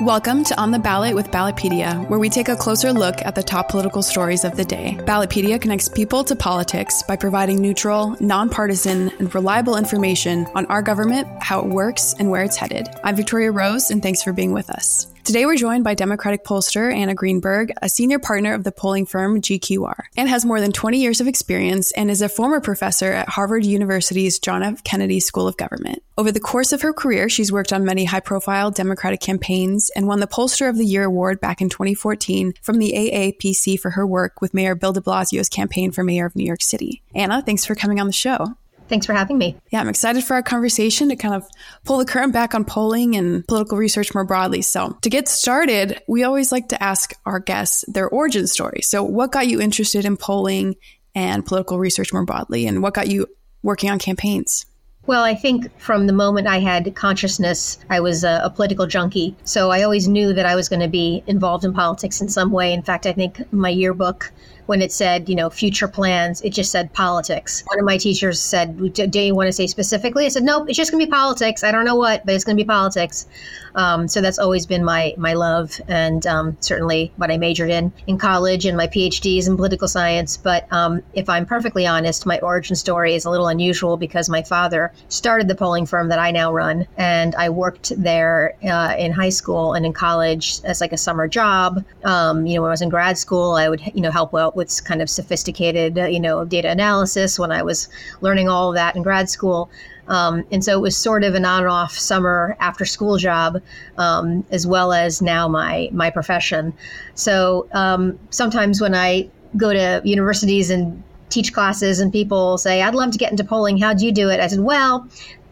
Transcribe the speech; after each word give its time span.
Welcome 0.00 0.44
to 0.44 0.60
On 0.60 0.72
the 0.72 0.78
Ballot 0.78 1.14
with 1.14 1.30
Ballotpedia, 1.30 2.06
where 2.10 2.18
we 2.18 2.28
take 2.28 2.50
a 2.50 2.54
closer 2.54 2.92
look 2.92 3.22
at 3.22 3.34
the 3.34 3.42
top 3.42 3.70
political 3.70 4.02
stories 4.02 4.44
of 4.44 4.54
the 4.54 4.64
day. 4.64 4.94
Ballotpedia 5.00 5.58
connects 5.58 5.88
people 5.88 6.22
to 6.24 6.36
politics 6.36 7.02
by 7.02 7.16
providing 7.16 7.62
neutral, 7.62 8.14
nonpartisan, 8.20 9.10
and 9.18 9.34
reliable 9.34 9.76
information 9.76 10.46
on 10.54 10.66
our 10.66 10.82
government, 10.82 11.26
how 11.40 11.60
it 11.60 11.66
works, 11.66 12.14
and 12.18 12.30
where 12.30 12.42
it's 12.42 12.56
headed. 12.56 12.86
I'm 13.04 13.16
Victoria 13.16 13.50
Rose, 13.50 13.90
and 13.90 14.02
thanks 14.02 14.22
for 14.22 14.34
being 14.34 14.52
with 14.52 14.68
us. 14.68 15.06
Today, 15.26 15.44
we're 15.44 15.56
joined 15.56 15.82
by 15.82 15.94
Democratic 15.94 16.44
pollster 16.44 16.94
Anna 16.94 17.12
Greenberg, 17.12 17.72
a 17.82 17.88
senior 17.88 18.20
partner 18.20 18.54
of 18.54 18.62
the 18.62 18.70
polling 18.70 19.06
firm 19.06 19.40
GQR. 19.40 20.04
and 20.16 20.28
has 20.28 20.44
more 20.44 20.60
than 20.60 20.70
20 20.70 21.00
years 21.00 21.20
of 21.20 21.26
experience 21.26 21.90
and 21.90 22.12
is 22.12 22.22
a 22.22 22.28
former 22.28 22.60
professor 22.60 23.10
at 23.10 23.28
Harvard 23.30 23.66
University's 23.66 24.38
John 24.38 24.62
F. 24.62 24.84
Kennedy 24.84 25.18
School 25.18 25.48
of 25.48 25.56
Government. 25.56 26.00
Over 26.16 26.30
the 26.30 26.38
course 26.38 26.72
of 26.72 26.82
her 26.82 26.92
career, 26.92 27.28
she's 27.28 27.50
worked 27.50 27.72
on 27.72 27.84
many 27.84 28.04
high 28.04 28.20
profile 28.20 28.70
Democratic 28.70 29.18
campaigns 29.18 29.90
and 29.96 30.06
won 30.06 30.20
the 30.20 30.28
Pollster 30.28 30.70
of 30.70 30.78
the 30.78 30.86
Year 30.86 31.02
award 31.02 31.40
back 31.40 31.60
in 31.60 31.70
2014 31.70 32.54
from 32.62 32.78
the 32.78 32.92
AAPC 32.94 33.80
for 33.80 33.90
her 33.90 34.06
work 34.06 34.40
with 34.40 34.54
Mayor 34.54 34.76
Bill 34.76 34.92
de 34.92 35.00
Blasio's 35.00 35.48
campaign 35.48 35.90
for 35.90 36.04
mayor 36.04 36.26
of 36.26 36.36
New 36.36 36.46
York 36.46 36.62
City. 36.62 37.02
Anna, 37.16 37.42
thanks 37.42 37.64
for 37.64 37.74
coming 37.74 37.98
on 37.98 38.06
the 38.06 38.12
show. 38.12 38.54
Thanks 38.88 39.06
for 39.06 39.12
having 39.12 39.38
me. 39.38 39.56
Yeah, 39.70 39.80
I'm 39.80 39.88
excited 39.88 40.24
for 40.24 40.34
our 40.34 40.42
conversation 40.42 41.08
to 41.08 41.16
kind 41.16 41.34
of 41.34 41.44
pull 41.84 41.98
the 41.98 42.04
curtain 42.04 42.30
back 42.30 42.54
on 42.54 42.64
polling 42.64 43.16
and 43.16 43.46
political 43.46 43.78
research 43.78 44.14
more 44.14 44.24
broadly. 44.24 44.62
So, 44.62 44.96
to 45.02 45.10
get 45.10 45.28
started, 45.28 46.00
we 46.06 46.24
always 46.24 46.52
like 46.52 46.68
to 46.68 46.82
ask 46.82 47.14
our 47.24 47.40
guests 47.40 47.84
their 47.88 48.08
origin 48.08 48.46
story. 48.46 48.80
So, 48.82 49.02
what 49.02 49.32
got 49.32 49.48
you 49.48 49.60
interested 49.60 50.04
in 50.04 50.16
polling 50.16 50.76
and 51.14 51.44
political 51.44 51.78
research 51.78 52.12
more 52.12 52.24
broadly, 52.24 52.66
and 52.66 52.82
what 52.82 52.94
got 52.94 53.08
you 53.08 53.26
working 53.62 53.90
on 53.90 53.98
campaigns? 53.98 54.66
Well, 55.06 55.22
I 55.22 55.36
think 55.36 55.70
from 55.78 56.08
the 56.08 56.12
moment 56.12 56.48
I 56.48 56.58
had 56.58 56.92
consciousness, 56.96 57.78
I 57.88 58.00
was 58.00 58.24
a, 58.24 58.40
a, 58.42 58.50
political 58.50 58.88
junkie. 58.88 59.36
So 59.44 59.70
I 59.70 59.82
always 59.82 60.08
knew 60.08 60.32
that 60.32 60.46
I 60.46 60.56
was 60.56 60.68
going 60.68 60.80
to 60.80 60.88
be 60.88 61.22
involved 61.28 61.64
in 61.64 61.72
politics 61.72 62.20
in 62.20 62.28
some 62.28 62.50
way. 62.50 62.72
In 62.72 62.82
fact, 62.82 63.06
I 63.06 63.12
think 63.12 63.40
my 63.52 63.68
yearbook 63.68 64.32
when 64.66 64.82
it 64.82 64.92
said, 64.92 65.28
you 65.28 65.34
know, 65.34 65.48
future 65.48 65.88
plans, 65.88 66.42
it 66.42 66.50
just 66.50 66.70
said 66.70 66.92
politics. 66.92 67.62
One 67.66 67.78
of 67.78 67.84
my 67.84 67.96
teachers 67.96 68.40
said, 68.40 68.76
Do 68.92 69.20
you 69.20 69.34
want 69.34 69.46
to 69.46 69.52
say 69.52 69.66
specifically? 69.66 70.26
I 70.26 70.28
said, 70.28 70.42
Nope, 70.42 70.68
it's 70.68 70.76
just 70.76 70.90
going 70.90 71.00
to 71.00 71.06
be 71.06 71.10
politics. 71.10 71.64
I 71.64 71.72
don't 71.72 71.84
know 71.84 71.96
what, 71.96 72.26
but 72.26 72.34
it's 72.34 72.44
going 72.44 72.56
to 72.56 72.62
be 72.62 72.66
politics. 72.66 73.26
Um, 73.74 74.08
so 74.08 74.20
that's 74.20 74.38
always 74.38 74.66
been 74.66 74.84
my 74.84 75.14
my 75.16 75.34
love, 75.34 75.80
and 75.86 76.26
um, 76.26 76.56
certainly 76.60 77.12
what 77.16 77.30
I 77.30 77.36
majored 77.36 77.70
in 77.70 77.92
in 78.06 78.18
college, 78.18 78.64
and 78.64 78.76
my 78.76 78.86
PhD 78.86 79.38
is 79.38 79.48
in 79.48 79.56
political 79.56 79.86
science. 79.86 80.36
But 80.36 80.70
um, 80.72 81.02
if 81.14 81.28
I'm 81.28 81.46
perfectly 81.46 81.86
honest, 81.86 82.26
my 82.26 82.38
origin 82.40 82.74
story 82.74 83.14
is 83.14 83.24
a 83.24 83.30
little 83.30 83.48
unusual 83.48 83.96
because 83.96 84.28
my 84.28 84.42
father 84.42 84.92
started 85.08 85.48
the 85.48 85.54
polling 85.54 85.86
firm 85.86 86.08
that 86.08 86.18
I 86.18 86.30
now 86.30 86.52
run, 86.52 86.86
and 86.96 87.34
I 87.36 87.48
worked 87.48 87.92
there 87.96 88.56
uh, 88.64 88.94
in 88.98 89.12
high 89.12 89.30
school 89.30 89.74
and 89.74 89.86
in 89.86 89.92
college 89.92 90.60
as 90.64 90.80
like 90.80 90.92
a 90.92 90.96
summer 90.96 91.28
job. 91.28 91.84
Um, 92.04 92.46
you 92.46 92.56
know, 92.56 92.62
when 92.62 92.70
I 92.70 92.72
was 92.72 92.82
in 92.82 92.88
grad 92.88 93.18
school, 93.18 93.52
I 93.52 93.68
would 93.68 93.80
you 93.94 94.00
know 94.00 94.10
help 94.10 94.34
out 94.34 94.56
with 94.56 94.84
kind 94.84 95.02
of 95.02 95.08
sophisticated 95.08 95.98
uh, 95.98 96.04
you 96.06 96.20
know 96.20 96.44
data 96.44 96.70
analysis 96.70 97.38
when 97.38 97.52
I 97.52 97.62
was 97.62 97.88
learning 98.20 98.48
all 98.48 98.70
of 98.70 98.74
that 98.74 98.96
in 98.96 99.02
grad 99.02 99.28
school. 99.30 99.70
Um, 100.08 100.44
and 100.52 100.64
so 100.64 100.72
it 100.72 100.80
was 100.80 100.96
sort 100.96 101.24
of 101.24 101.34
an 101.34 101.44
on 101.44 101.62
and 101.62 101.70
off 101.70 101.98
summer 101.98 102.56
after 102.60 102.84
school 102.84 103.16
job, 103.16 103.60
um, 103.98 104.44
as 104.50 104.66
well 104.66 104.92
as 104.92 105.20
now 105.20 105.48
my 105.48 105.88
my 105.92 106.10
profession. 106.10 106.72
So 107.14 107.68
um, 107.72 108.18
sometimes 108.30 108.80
when 108.80 108.94
I 108.94 109.28
go 109.56 109.72
to 109.72 110.00
universities 110.04 110.70
and 110.70 111.02
teach 111.28 111.52
classes, 111.52 112.00
and 112.00 112.12
people 112.12 112.58
say, 112.58 112.82
"I'd 112.82 112.94
love 112.94 113.10
to 113.12 113.18
get 113.18 113.30
into 113.30 113.44
polling. 113.44 113.78
How'd 113.78 114.00
you 114.00 114.12
do 114.12 114.28
it?" 114.28 114.40
I 114.40 114.46
said, 114.46 114.60
"Well." 114.60 115.08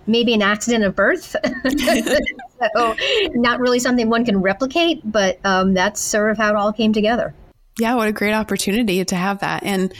Maybe 0.06 0.34
an 0.34 0.42
accident 0.42 0.84
of 0.84 0.94
birth. 0.94 1.34
so, 2.77 2.94
not 3.31 3.58
really 3.58 3.78
something 3.78 4.11
one 4.11 4.27
can 4.27 4.42
replicate, 4.42 5.00
but 5.03 5.39
um, 5.47 5.72
that's 5.72 5.98
sort 5.98 6.31
of 6.31 6.36
how 6.36 6.50
it 6.50 6.56
all 6.56 6.75
came 6.75 6.92
together. 6.92 7.33
Yeah, 7.78 7.94
what 7.94 8.06
a 8.06 8.12
great 8.12 8.34
opportunity 8.34 9.05
to 9.05 9.16
have 9.16 9.41
that. 9.41 9.64
And 9.64 9.94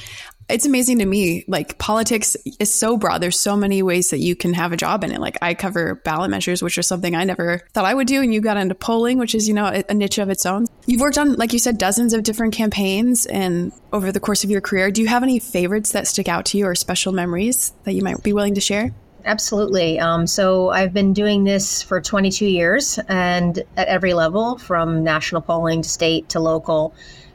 it's 0.49 0.67
amazing 0.67 0.99
to 0.99 1.07
me. 1.07 1.45
Like 1.49 1.79
politics 1.79 2.37
is 2.59 2.73
so 2.73 2.97
broad. 2.97 3.19
There's 3.19 3.39
so 3.39 3.57
many 3.57 3.83
ways 3.83 4.11
that 4.11 4.19
you 4.19 4.37
can 4.37 4.53
have 4.55 4.73
a 4.73 4.77
job 4.77 5.05
in 5.05 5.13
it. 5.13 5.21
Like 5.21 5.39
I 5.41 5.55
cover 5.55 5.97
ballot 5.97 6.31
measures, 6.31 6.63
which 6.63 6.77
is 6.79 6.87
something 6.87 7.15
I 7.15 7.25
never 7.25 7.63
thought 7.73 7.85
I 7.85 7.95
would 7.95 8.07
do. 8.07 8.21
And 8.21 8.33
you 8.33 8.41
got 8.41 8.57
into 8.57 8.75
polling, 8.75 9.19
which 9.19 9.35
is, 9.35 9.49
you 9.49 9.55
know, 9.55 9.83
a, 9.89 9.95
niche 9.95 10.19
of 10.19 10.29
its 10.29 10.45
own. 10.45 10.67
You've 10.87 11.01
worked 11.01 11.19
on, 11.19 11.35
like 11.35 11.53
you 11.53 11.59
said, 11.59 11.79
dozens 11.79 12.13
of 12.13 12.23
different 12.25 12.53
campaigns 12.53 13.27
and 13.27 13.73
over 13.93 14.13
the 14.13 14.21
course 14.21 14.45
of 14.45 14.51
your 14.51 14.61
career. 14.61 14.91
Do 14.91 15.01
you 15.01 15.09
have 15.09 15.23
any 15.23 15.39
favorites 15.39 15.93
that 15.93 16.07
stick 16.07 16.29
out 16.29 16.47
to 16.47 16.59
you 16.59 16.67
or 16.67 16.75
special 16.75 17.13
memories 17.13 17.73
that 17.85 17.95
you 17.95 18.03
might 18.03 18.23
be 18.23 18.33
willing 18.33 18.55
to 18.55 18.61
share? 18.61 18.93
Absolutely. 19.25 19.99
Um, 19.99 20.27
so 20.27 20.69
I've 20.69 20.93
been 20.93 21.15
doing 21.15 21.45
this 21.45 21.83
for 21.83 22.03
22 22.03 22.45
years 22.45 22.99
and 23.09 23.59
at 23.77 23.89
every 23.89 24.13
level 24.13 24.59
from 24.59 25.03
national 25.03 25.41
polling 25.41 25.81
to 25.81 25.89
state 25.89 26.29
to 26.31 26.41
local 26.41 26.95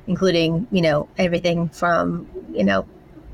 including 0.10 0.68
you 0.72 0.82
know 0.82 1.08
everything 1.18 1.70
from 1.70 2.28
you 2.52 2.64
know 2.64 2.86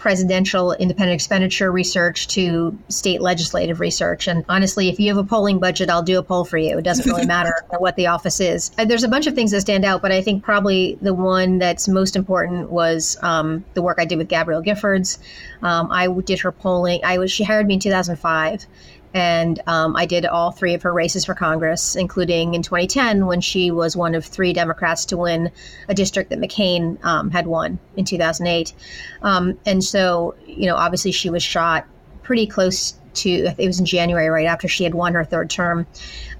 presidential 0.06 0.72
independent 0.74 1.16
expenditure 1.16 1.72
research 1.72 2.28
to 2.28 2.78
state 2.90 3.22
legislative 3.22 3.80
research. 3.80 4.28
And 4.28 4.46
honestly, 4.48 4.88
if 4.88 5.00
you 5.00 5.08
have 5.08 5.18
a 5.18 5.24
polling 5.28 5.58
budget, 5.58 5.90
I'll 5.90 6.04
do 6.04 6.20
a 6.20 6.22
poll 6.22 6.46
for 6.46 6.60
you. 6.60 6.78
It 6.78 6.84
doesn't 6.84 7.08
really 7.08 7.26
matter 7.36 7.56
what 7.80 7.96
the 7.96 8.06
office 8.06 8.40
is. 8.40 8.70
Uh, 8.78 8.86
there's 8.86 9.04
a 9.04 9.08
bunch 9.08 9.26
of 9.26 9.34
things 9.34 9.50
that 9.50 9.62
stand 9.62 9.84
out, 9.84 10.04
but 10.04 10.12
I 10.12 10.22
think 10.22 10.44
probably 10.44 11.00
the 11.02 11.16
one 11.16 11.58
that's 11.58 11.88
most 11.88 12.16
important 12.16 12.70
was 12.70 13.18
um, 13.24 13.66
the 13.74 13.82
work 13.82 13.98
I 13.98 14.06
did 14.06 14.20
with 14.20 14.28
Gabrielle 14.28 14.62
Giffords. 14.62 15.18
Um, 15.66 15.92
I 15.92 16.08
did 16.08 16.40
her 16.42 16.52
polling. 16.52 17.02
I 17.04 17.18
was 17.18 17.32
she 17.32 17.44
hired 17.44 17.66
me 17.66 17.74
in 17.74 17.80
2005 17.80 18.68
and 19.16 19.62
um, 19.66 19.96
I 19.96 20.06
did 20.06 20.26
all 20.26 20.52
three 20.52 20.74
of 20.74 20.84
her 20.84 20.94
races 20.94 21.24
for 21.24 21.34
Congress, 21.34 21.96
including 21.96 22.54
in 22.54 22.62
2010 22.62 23.26
when 23.26 23.40
she 23.40 23.72
was 23.72 23.96
one 23.96 24.14
of 24.14 24.26
three 24.26 24.54
Democrats 24.54 25.06
to 25.06 25.18
win 25.18 25.52
a 25.88 25.96
district 25.96 26.30
that 26.32 26.40
McCain 26.40 27.04
um, 27.04 27.32
had 27.32 27.48
won 27.48 27.80
in 27.96 28.04
2008. 28.04 28.74
Um, 29.22 29.58
and 29.66 29.82
so, 29.82 30.36
you 30.46 30.68
know, 30.68 30.76
obviously 30.76 31.14
she 31.14 31.30
was 31.30 31.42
shot 31.42 31.88
pretty 32.24 32.46
close 32.46 32.94
to, 33.14 33.54
it 33.58 33.66
was 33.66 33.80
in 33.80 33.86
January, 33.86 34.28
right 34.28 34.48
after 34.48 34.68
she 34.68 34.84
had 34.84 34.94
won 34.94 35.14
her 35.14 35.24
third 35.24 35.50
term. 35.50 35.88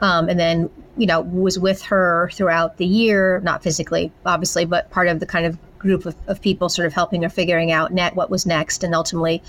Um, 0.02 0.28
and 0.28 0.38
then, 0.38 0.70
you 0.98 1.08
know, 1.08 1.22
was 1.22 1.58
with 1.58 1.82
her 1.84 2.30
throughout 2.34 2.76
the 2.76 2.86
year, 2.86 3.40
not 3.40 3.64
physically, 3.64 4.12
obviously, 4.26 4.66
but 4.66 4.92
part 4.92 5.08
of 5.08 5.22
the 5.22 5.26
kind 5.26 5.46
of 5.46 5.58
group 5.80 6.06
of, 6.06 6.16
of 6.28 6.42
people 6.42 6.70
sort 6.70 6.86
of 6.86 6.94
helping 6.94 7.24
her 7.24 7.30
figuring 7.30 7.72
out 7.72 7.94
net 7.94 8.16
what 8.16 8.30
was 8.30 8.46
next 8.46 8.84
and 8.84 8.96
ultimately 8.96 9.42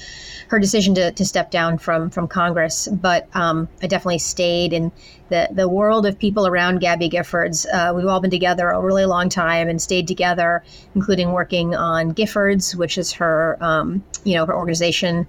her 0.49 0.59
decision 0.59 0.95
to, 0.95 1.13
to 1.13 1.25
step 1.25 1.51
down 1.51 1.79
from 1.79 2.11
from 2.11 2.29
Congress. 2.29 2.89
But 2.89 3.29
um, 3.35 3.69
I 3.83 3.87
definitely 3.87 4.19
stayed 4.19 4.73
in 4.73 4.93
the, 5.29 5.49
the 5.51 5.69
world 5.69 6.07
of 6.07 6.19
people 6.19 6.47
around 6.47 6.81
Gabby 6.81 7.09
Giffords. 7.09 7.67
Uh, 7.73 7.93
we've 7.95 8.07
all 8.07 8.21
been 8.21 8.31
together 8.31 8.69
a 8.69 8.81
really 8.81 9.07
long 9.07 9.29
time 9.29 9.69
and 9.69 9.81
stayed 9.81 10.07
together, 10.07 10.63
including 10.95 11.33
working 11.33 11.75
on 11.75 12.15
Giffords, 12.15 12.75
which 12.75 12.99
is 12.99 13.13
her 13.13 13.59
um, 13.61 14.05
you 14.25 14.35
know 14.35 14.47
her 14.47 14.55
organization 14.55 15.27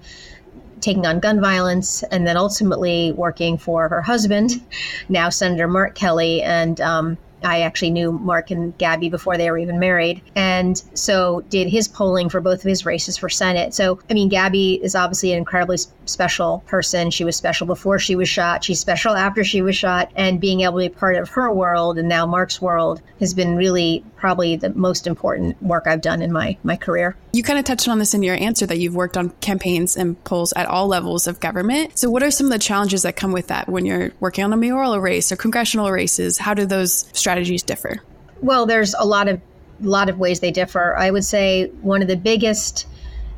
taking 0.80 1.06
on 1.08 1.20
gun 1.20 1.42
violence, 1.42 2.04
and 2.04 2.28
then 2.28 2.38
ultimately 2.38 3.12
working 3.14 3.58
for 3.58 3.90
her 3.90 4.02
husband, 4.02 4.52
now 5.10 5.30
Senator 5.30 5.68
Mark 5.68 5.96
Kelly, 5.96 6.42
and 6.44 6.80
um, 6.82 7.18
I 7.44 7.62
actually 7.62 7.92
knew 7.92 8.12
Mark 8.12 8.52
and 8.52 8.78
Gabby 8.78 9.10
before 9.10 9.38
they 9.38 9.50
were 9.50 9.58
even 9.58 9.80
married. 9.80 10.22
And 10.36 10.82
so 10.94 11.42
did 11.50 11.68
his 11.70 11.88
polling 11.88 12.30
for 12.30 12.42
both 12.42 12.60
of 12.60 12.70
his 12.70 12.86
races 12.86 13.18
for 13.18 13.30
Senate. 13.30 13.74
So, 13.74 14.00
I 14.10 14.14
mean, 14.14 14.30
Gabby 14.30 14.80
is 14.84 14.96
obviously 14.96 15.32
an 15.32 15.38
incredibly 15.38 15.78
special 16.06 16.64
person. 16.68 17.12
She 17.12 17.24
was 17.24 17.36
special 17.36 17.68
before 17.68 18.00
she 18.00 18.16
was 18.16 18.30
shot. 18.30 18.64
She's 18.64 18.80
special 18.80 19.14
after 19.14 19.44
she 19.44 19.62
was 19.62 19.76
shot. 19.76 20.12
And 20.16 20.42
being 20.42 20.62
able 20.62 20.80
to 20.80 20.90
be 20.90 20.96
part 20.96 21.16
of 21.16 21.30
her 21.30 21.52
world 21.52 21.98
and 21.98 22.10
now 22.10 22.26
Mark's 22.26 22.62
world 22.62 23.02
has 23.20 23.34
been 23.34 23.56
really 23.56 24.04
probably 24.18 24.56
the 24.56 24.70
most 24.72 25.08
important 25.08 25.62
work 25.62 25.86
I've 25.88 26.02
done 26.02 26.22
in 26.22 26.32
my, 26.32 26.58
my 26.64 26.76
career. 26.76 27.16
You 27.34 27.44
kind 27.44 27.60
of 27.60 27.66
touched 27.66 27.88
on 27.88 28.00
this 28.00 28.14
in 28.14 28.24
your 28.24 28.36
answer 28.36 28.66
that 28.66 28.80
you've 28.80 28.96
worked 28.96 29.16
on 29.16 29.30
campaigns 29.42 29.96
and 29.96 30.22
polls 30.24 30.54
at 30.56 30.68
all 30.68 30.88
levels 30.88 31.28
of 31.28 31.40
government. 31.40 31.98
So, 31.98 32.10
what 32.10 32.24
are 32.24 32.32
some 32.32 32.48
of 32.48 32.52
the 32.52 32.60
challenges 32.60 33.04
that 33.04 33.16
come 33.16 33.32
with 33.32 33.48
that 33.48 33.70
when 33.70 33.86
you're 33.86 34.12
working 34.20 34.44
on 34.44 34.52
a 34.54 34.58
mayoral 34.58 35.00
race 35.00 35.32
or 35.32 35.36
congressional 35.36 35.92
races? 35.92 36.38
How 36.38 36.54
do 36.54 36.66
those 36.66 37.10
strategies 37.14 37.64
differ? 37.64 38.02
Well, 38.42 38.66
there's 38.66 38.94
a 38.96 39.06
lot 39.06 39.28
of 39.28 39.42
lot 39.80 40.10
of 40.10 40.18
ways 40.18 40.40
they 40.40 40.52
differ. 40.52 40.96
I 40.98 41.12
would 41.12 41.24
say 41.24 41.68
one 41.82 42.02
of 42.02 42.08
the 42.08 42.18
biggest 42.18 42.88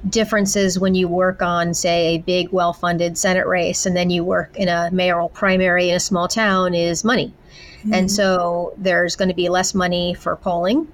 differences 0.07 0.80
when 0.80 0.95
you 0.95 1.07
work 1.07 1.42
on, 1.42 1.74
say, 1.74 2.15
a 2.15 2.18
big, 2.19 2.51
well 2.51 2.74
funded 2.74 3.18
Senate 3.18 3.45
race 3.45 3.86
and 3.86 3.95
then 3.95 4.09
you 4.09 4.24
work 4.24 4.56
in 4.56 4.69
a 4.69 4.89
mayoral 4.92 5.30
primary 5.30 5.89
in 5.89 5.95
a 5.95 6.00
small 6.00 6.27
town 6.27 6.74
is 6.74 7.04
money. 7.04 7.33
Mm-hmm. 7.80 7.94
And 7.94 8.12
so 8.12 8.74
there's 8.78 9.16
going 9.16 9.30
to 9.30 9.36
be 9.36 9.50
less 9.50 9.74
money 9.74 10.14
for 10.14 10.36
polling. 10.36 10.88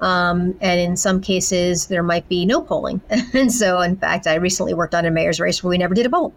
Um, 0.00 0.56
and 0.62 0.80
in 0.80 0.96
some 0.96 1.20
cases, 1.20 1.86
there 1.86 2.02
might 2.02 2.26
be 2.28 2.46
no 2.46 2.62
polling. 2.62 3.00
and 3.34 3.52
so, 3.52 3.80
in 3.80 3.96
fact, 3.96 4.26
I 4.26 4.36
recently 4.36 4.72
worked 4.72 4.94
on 4.94 5.04
a 5.04 5.10
mayor's 5.10 5.40
race 5.40 5.62
where 5.62 5.68
we 5.68 5.78
never 5.78 5.94
did 5.94 6.06
a 6.06 6.10
poll, 6.10 6.32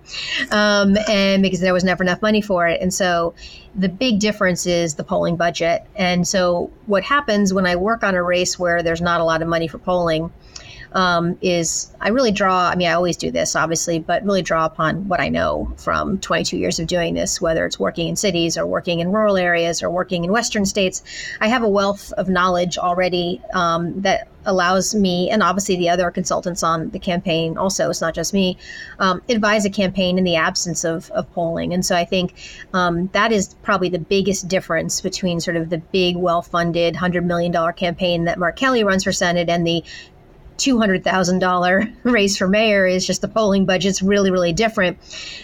um, 0.51 0.97
and 1.07 1.41
because 1.41 1.61
there 1.61 1.73
was 1.73 1.83
never 1.83 2.03
enough 2.03 2.21
money 2.21 2.41
for 2.41 2.67
it. 2.67 2.81
And 2.81 2.93
so, 2.93 3.33
the 3.73 3.87
big 3.87 4.19
difference 4.19 4.65
is 4.65 4.95
the 4.95 5.03
polling 5.03 5.37
budget. 5.37 5.83
And 5.95 6.27
so, 6.27 6.71
what 6.87 7.03
happens 7.03 7.53
when 7.53 7.65
I 7.65 7.77
work 7.77 8.03
on 8.03 8.15
a 8.15 8.23
race 8.23 8.59
where 8.59 8.83
there's 8.83 9.01
not 9.01 9.21
a 9.21 9.23
lot 9.23 9.41
of 9.41 9.47
money 9.47 9.69
for 9.69 9.77
polling? 9.77 10.31
Um, 10.93 11.37
is 11.41 11.91
I 11.99 12.09
really 12.09 12.31
draw, 12.31 12.69
I 12.69 12.75
mean, 12.75 12.87
I 12.87 12.93
always 12.93 13.17
do 13.17 13.31
this, 13.31 13.55
obviously, 13.55 13.99
but 13.99 14.23
really 14.23 14.41
draw 14.41 14.65
upon 14.65 15.07
what 15.07 15.19
I 15.19 15.29
know 15.29 15.73
from 15.77 16.19
22 16.19 16.57
years 16.57 16.79
of 16.79 16.87
doing 16.87 17.13
this, 17.13 17.41
whether 17.41 17.65
it's 17.65 17.79
working 17.79 18.07
in 18.07 18.15
cities 18.15 18.57
or 18.57 18.65
working 18.65 18.99
in 18.99 19.11
rural 19.11 19.37
areas 19.37 19.81
or 19.81 19.89
working 19.89 20.23
in 20.23 20.31
Western 20.31 20.65
states. 20.65 21.03
I 21.41 21.47
have 21.47 21.63
a 21.63 21.69
wealth 21.69 22.11
of 22.13 22.29
knowledge 22.29 22.77
already 22.77 23.41
um, 23.53 24.01
that 24.01 24.27
allows 24.45 24.93
me 24.93 25.29
and 25.29 25.41
obviously 25.41 25.75
the 25.75 25.89
other 25.89 26.11
consultants 26.11 26.63
on 26.63 26.89
the 26.89 26.99
campaign 26.99 27.57
also 27.57 27.89
it's 27.89 28.01
not 28.01 28.13
just 28.13 28.33
me 28.33 28.57
um, 28.99 29.21
advise 29.29 29.65
a 29.65 29.69
campaign 29.69 30.17
in 30.17 30.23
the 30.23 30.35
absence 30.35 30.83
of, 30.83 31.09
of 31.11 31.31
polling 31.33 31.73
and 31.73 31.85
so 31.85 31.95
i 31.95 32.05
think 32.05 32.33
um, 32.73 33.07
that 33.13 33.31
is 33.31 33.55
probably 33.63 33.89
the 33.89 33.99
biggest 33.99 34.47
difference 34.47 35.01
between 35.01 35.39
sort 35.39 35.55
of 35.55 35.69
the 35.69 35.77
big 35.77 36.17
well-funded 36.17 36.95
$100 36.95 37.23
million 37.23 37.73
campaign 37.73 38.25
that 38.25 38.37
mark 38.37 38.55
kelly 38.55 38.83
runs 38.83 39.03
for 39.03 39.11
senate 39.11 39.49
and 39.49 39.65
the 39.65 39.83
$200,000 40.57 41.93
race 42.03 42.37
for 42.37 42.47
mayor 42.47 42.85
is 42.85 43.05
just 43.05 43.21
the 43.21 43.27
polling 43.27 43.65
budget's 43.65 44.01
really, 44.01 44.31
really 44.31 44.53
different. 44.53 44.97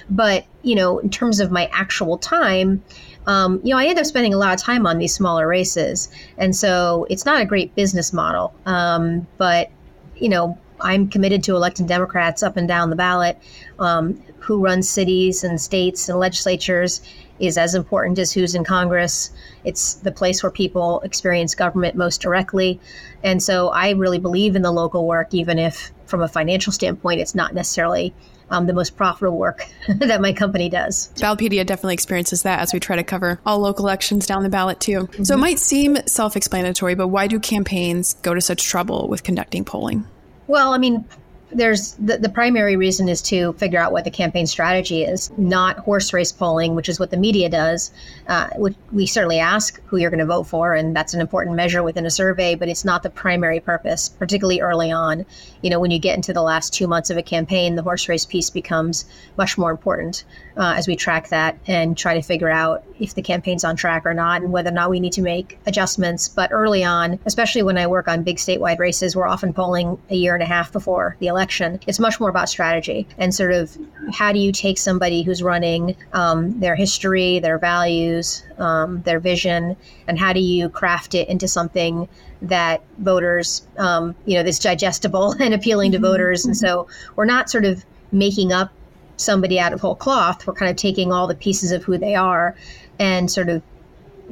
But, 0.10 0.46
you 0.64 0.76
know, 0.76 1.00
in 1.00 1.10
terms 1.10 1.40
of 1.40 1.52
my 1.52 1.70
actual 1.74 2.18
time, 2.18 2.84
um, 3.28 3.60
you 3.64 3.72
know, 3.72 3.78
I 3.78 3.86
end 3.86 4.00
up 4.00 4.06
spending 4.06 4.34
a 4.34 4.38
lot 4.38 4.54
of 4.54 4.62
time 4.62 4.86
on 4.86 4.98
these 4.98 5.14
smaller 5.14 5.48
races. 5.48 6.10
And 6.38 6.56
so 6.56 7.06
it's 7.10 7.26
not 7.26 7.42
a 7.42 7.46
great 7.46 7.76
business 7.76 8.14
model. 8.14 8.54
Um, 8.66 9.28
but, 9.38 9.70
you 10.16 10.30
know, 10.30 10.58
I'm 10.82 11.10
committed 11.10 11.44
to 11.44 11.56
electing 11.56 11.86
Democrats 11.86 12.42
up 12.42 12.58
and 12.58 12.68
down 12.68 12.90
the 12.90 12.96
ballot. 12.96 13.38
Um, 13.78 14.22
who 14.40 14.64
run 14.64 14.82
cities 14.82 15.44
and 15.44 15.62
states 15.62 16.10
and 16.10 16.18
legislatures 16.18 17.02
is 17.40 17.58
as 17.58 17.76
important 17.76 18.20
as 18.20 18.32
who's 18.32 18.56
in 18.56 18.64
Congress. 18.64 19.32
It's 19.64 19.96
the 19.96 20.12
place 20.12 20.44
where 20.44 20.52
people 20.52 21.02
experience 21.02 21.56
government 21.56 21.96
most 21.96 22.22
directly. 22.22 22.80
And 23.24 23.42
so 23.42 23.70
I 23.70 23.92
really 23.92 24.20
believe 24.20 24.56
in 24.56 24.62
the 24.62 24.72
local 24.72 25.08
work, 25.08 25.34
even 25.34 25.58
if 25.58 25.92
from 26.06 26.22
a 26.22 26.28
financial 26.28 26.74
standpoint, 26.74 27.22
it's 27.22 27.36
not 27.36 27.54
necessarily 27.54 28.14
um, 28.52 28.66
the 28.66 28.74
most 28.74 28.98
profitable 28.98 29.38
work 29.38 29.68
that 29.88 30.22
my 30.22 30.34
company 30.34 30.70
does. 30.70 31.10
Ballotpedia 31.16 31.66
definitely 31.66 31.94
experiences 31.94 32.44
that 32.44 32.60
as 32.60 32.74
we 32.74 32.80
try 32.80 32.96
to 32.96 33.04
cover 33.04 33.40
all 33.46 33.60
local 33.60 33.86
elections 33.86 34.26
down 34.26 34.44
the 34.44 34.50
ballot, 34.50 34.80
too. 34.80 35.02
Mm-hmm. 35.02 35.24
So 35.24 35.36
it 35.36 35.38
might 35.38 35.60
seem 35.60 35.98
self 36.08 36.36
explanatory, 36.36 36.96
but 36.96 37.08
why 37.10 37.28
do 37.28 37.40
campaigns 37.40 38.16
go 38.16 38.34
to 38.34 38.42
such 38.42 38.64
trouble 38.64 39.08
with 39.08 39.24
conducting 39.24 39.64
polling? 39.64 40.06
Well, 40.48 40.74
I 40.74 40.80
mean, 40.80 41.06
there's 41.52 41.94
the, 41.94 42.18
the 42.18 42.30
primary 42.30 42.76
reason 42.76 43.10
is 43.10 43.22
to 43.24 43.54
figure 43.54 43.80
out 43.80 43.92
what 43.92 44.04
the 44.04 44.12
campaign 44.12 44.46
strategy 44.46 45.04
is, 45.04 45.32
not 45.38 45.80
horse 45.80 46.14
race 46.14 46.32
polling, 46.32 46.76
which 46.76 46.90
is 46.90 47.00
what 47.00 47.12
the 47.12 47.18
media 47.18 47.50
does. 47.50 47.92
Uh, 48.28 48.50
we 48.92 49.06
certainly 49.06 49.40
ask 49.40 49.82
who 49.86 49.98
you're 49.98 50.12
going 50.12 50.20
to 50.20 50.26
vote 50.26 50.44
for, 50.44 50.74
and 50.76 50.96
that's 50.96 51.14
an 51.14 51.22
important 51.22 51.56
measure 51.56 51.82
within 51.82 52.06
a 52.06 52.12
survey, 52.12 52.56
but 52.56 52.70
it's 52.70 52.86
not 52.86 53.04
the 53.04 53.10
primary 53.10 53.60
purpose, 53.60 54.10
particularly 54.10 54.62
early 54.62 54.92
on. 54.92 55.26
You 55.62 55.70
know, 55.70 55.80
when 55.80 55.92
you 55.92 56.00
get 56.00 56.16
into 56.16 56.34
the 56.34 56.42
last 56.42 56.74
two 56.74 56.88
months 56.88 57.10
of 57.10 57.18
a 57.18 57.24
campaign, 57.24 57.76
the 57.76 57.84
horse 57.84 58.08
race 58.08 58.26
piece 58.26 58.50
becomes 58.50 59.06
much 59.38 59.58
more 59.58 59.72
important 59.72 60.24
uh, 60.56 60.74
as 60.78 60.88
we 60.88 60.96
track 60.96 61.30
that 61.30 61.58
and 61.68 61.98
try 61.98 62.14
to 62.14 62.22
figure 62.22 62.50
out 62.50 62.84
if 63.00 63.16
the 63.16 63.22
campaign's 63.22 63.64
on 63.64 63.76
track 63.76 64.06
or 64.06 64.14
not 64.14 64.42
and 64.42 64.52
whether 64.52 64.70
or 64.70 64.74
not 64.74 64.90
we 64.90 65.00
need 65.00 65.14
to 65.14 65.22
make 65.22 65.58
adjustments. 65.66 66.28
But 66.28 66.52
early 66.52 66.84
on, 66.84 67.18
especially 67.26 67.64
when 67.64 67.78
I 67.78 67.88
work 67.88 68.08
on 68.08 68.24
big 68.24 68.38
statewide 68.38 68.80
races, 68.80 69.16
we're 69.16 69.28
often 69.28 69.54
polling 69.54 69.98
a 70.10 70.16
year 70.16 70.36
and 70.36 70.44
a 70.44 70.46
half 70.46 70.72
before 70.72 71.16
the 71.20 71.28
election 71.28 71.39
election. 71.40 71.80
It's 71.88 72.00
much 72.00 72.20
more 72.20 72.30
about 72.30 72.50
strategy 72.50 73.08
and 73.18 73.34
sort 73.34 73.54
of 73.54 73.78
how 74.12 74.34
do 74.34 74.40
you 74.40 74.52
take 74.52 74.78
somebody 74.78 75.22
who's 75.22 75.42
running 75.42 75.96
um, 76.12 76.60
their 76.60 76.76
history, 76.76 77.40
their 77.40 77.58
values, 77.58 78.44
um, 78.58 79.02
their 79.04 79.22
vision, 79.22 79.78
and 80.06 80.20
how 80.20 80.34
do 80.34 80.42
you 80.42 80.68
craft 80.68 81.16
it 81.16 81.30
into 81.30 81.48
something 81.48 82.10
that 82.42 82.82
voters, 82.98 83.66
um, 83.78 84.16
you 84.26 84.36
know, 84.36 84.44
that's 84.44 84.60
digestible 84.60 85.32
and 85.40 85.54
appealing 85.54 85.94
to 85.94 85.98
mm-hmm. 85.98 86.08
voters. 86.08 86.46
And 86.46 86.58
so 86.58 86.88
we're 87.16 87.24
not 87.24 87.50
sort 87.50 87.64
of 87.64 87.86
making 88.12 88.52
up 88.52 88.74
somebody 89.16 89.58
out 89.60 89.72
of 89.72 89.80
whole 89.80 89.96
cloth. 89.96 90.46
We're 90.46 90.54
kind 90.54 90.70
of 90.70 90.76
taking 90.76 91.14
all 91.14 91.28
the 91.28 91.36
pieces 91.36 91.72
of 91.72 91.86
who 91.86 91.98
they 91.98 92.16
are 92.16 92.54
and 93.00 93.32
sort 93.32 93.48
of 93.48 93.62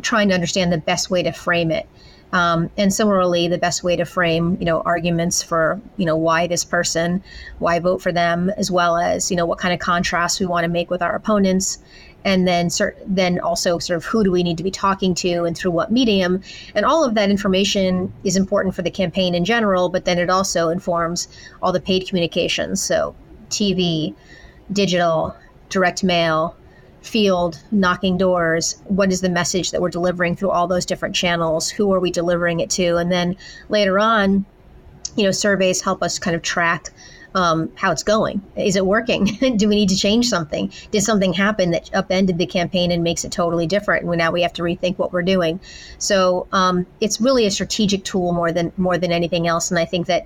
trying 0.02 0.28
to 0.28 0.36
understand 0.36 0.74
the 0.74 0.78
best 0.78 1.10
way 1.10 1.24
to 1.24 1.32
frame 1.32 1.72
it. 1.72 1.88
Um, 2.34 2.70
and 2.78 2.94
similarly, 2.94 3.48
the 3.48 3.58
best 3.58 3.84
way 3.84 3.96
to 3.96 4.06
frame, 4.06 4.58
you 4.60 4.66
know, 4.66 4.82
arguments 4.82 5.42
for, 5.42 5.80
you 5.96 6.06
know, 6.06 6.18
why 6.18 6.48
this 6.48 6.66
person, 6.66 7.24
why 7.60 7.80
vote 7.80 8.02
for 8.02 8.12
them, 8.12 8.50
as 8.58 8.70
well 8.70 8.98
as, 8.98 9.32
you 9.32 9.38
know, 9.38 9.46
what 9.46 9.60
kind 9.60 9.74
of 9.74 9.80
contrast 9.80 10.40
we 10.40 10.46
want 10.46 10.66
to 10.66 10.70
make 10.70 10.90
with 10.90 11.02
our 11.02 11.16
opponents, 11.16 11.80
and 12.26 12.46
then 12.46 12.68
cert- 12.68 12.98
then 13.06 13.40
also 13.40 13.80
sort 13.80 13.96
of 13.96 14.04
who 14.04 14.26
do 14.26 14.32
we 14.32 14.44
need 14.44 14.58
to 14.58 14.64
be 14.64 14.72
talking 14.72 15.16
to 15.16 15.46
and 15.46 15.58
through 15.58 15.72
what 15.72 15.90
medium, 15.90 16.42
and 16.76 16.86
all 16.86 17.06
of 17.06 17.16
that 17.16 17.30
information 17.30 18.12
is 18.26 18.36
important 18.36 18.76
for 18.76 18.82
the 18.82 18.92
campaign 18.92 19.34
in 19.34 19.46
general, 19.46 19.88
but 19.88 20.04
then 20.04 20.20
it 20.20 20.30
also 20.30 20.68
informs 20.68 21.30
all 21.62 21.72
the 21.72 21.80
paid 21.80 22.06
communications, 22.08 22.84
so 22.84 23.16
TV, 23.50 24.14
digital, 24.74 25.34
direct 25.70 26.04
mail, 26.04 26.58
field 27.08 27.62
knocking 27.72 28.18
doors 28.18 28.82
what 28.86 29.12
is 29.12 29.22
the 29.22 29.30
message 29.30 29.72
that 29.72 29.82
we're 29.82 29.90
delivering 29.90 30.36
through 30.36 30.52
all 30.52 30.68
those 30.68 30.86
different 30.86 31.16
channels? 31.16 31.70
Who 31.70 31.94
are 31.94 32.00
we 32.00 32.12
delivering 32.12 32.60
it 32.60 32.70
to? 32.72 32.98
And 32.98 33.12
then 33.12 33.36
later 33.70 34.00
on 34.00 34.46
you 35.16 35.24
know 35.24 35.32
surveys 35.32 35.82
help 35.82 36.04
us 36.04 36.20
kind 36.20 36.36
of 36.36 36.42
track 36.42 36.92
um, 37.36 37.72
how 37.76 37.92
it's 37.92 38.04
going. 38.04 38.42
Is 38.56 38.76
it 38.76 38.86
working? 38.86 39.26
Do 39.58 39.68
we 39.68 39.76
need 39.76 39.90
to 39.90 39.96
change 39.96 40.28
something? 40.28 40.72
Did 40.90 41.02
something 41.02 41.34
happen 41.34 41.72
that 41.72 41.94
upended 41.94 42.38
the 42.40 42.48
campaign 42.48 42.92
and 42.92 43.04
makes 43.04 43.24
it 43.26 43.32
totally 43.32 43.68
different? 43.68 44.06
And 44.06 44.18
now 44.18 44.32
we 44.32 44.42
have 44.42 44.54
to 44.54 44.64
rethink 44.64 44.98
what 44.98 45.14
we're 45.14 45.22
doing. 45.22 45.60
So 46.00 46.48
um, 46.52 46.88
it's 47.00 47.22
really 47.22 47.46
a 47.46 47.52
strategic 47.52 48.04
tool 48.04 48.32
more 48.32 48.52
than 48.52 48.72
more 48.78 48.98
than 48.98 49.12
anything 49.12 49.48
else. 49.48 49.70
And 49.70 49.80
i 49.80 49.86
think 49.86 50.08
that 50.08 50.26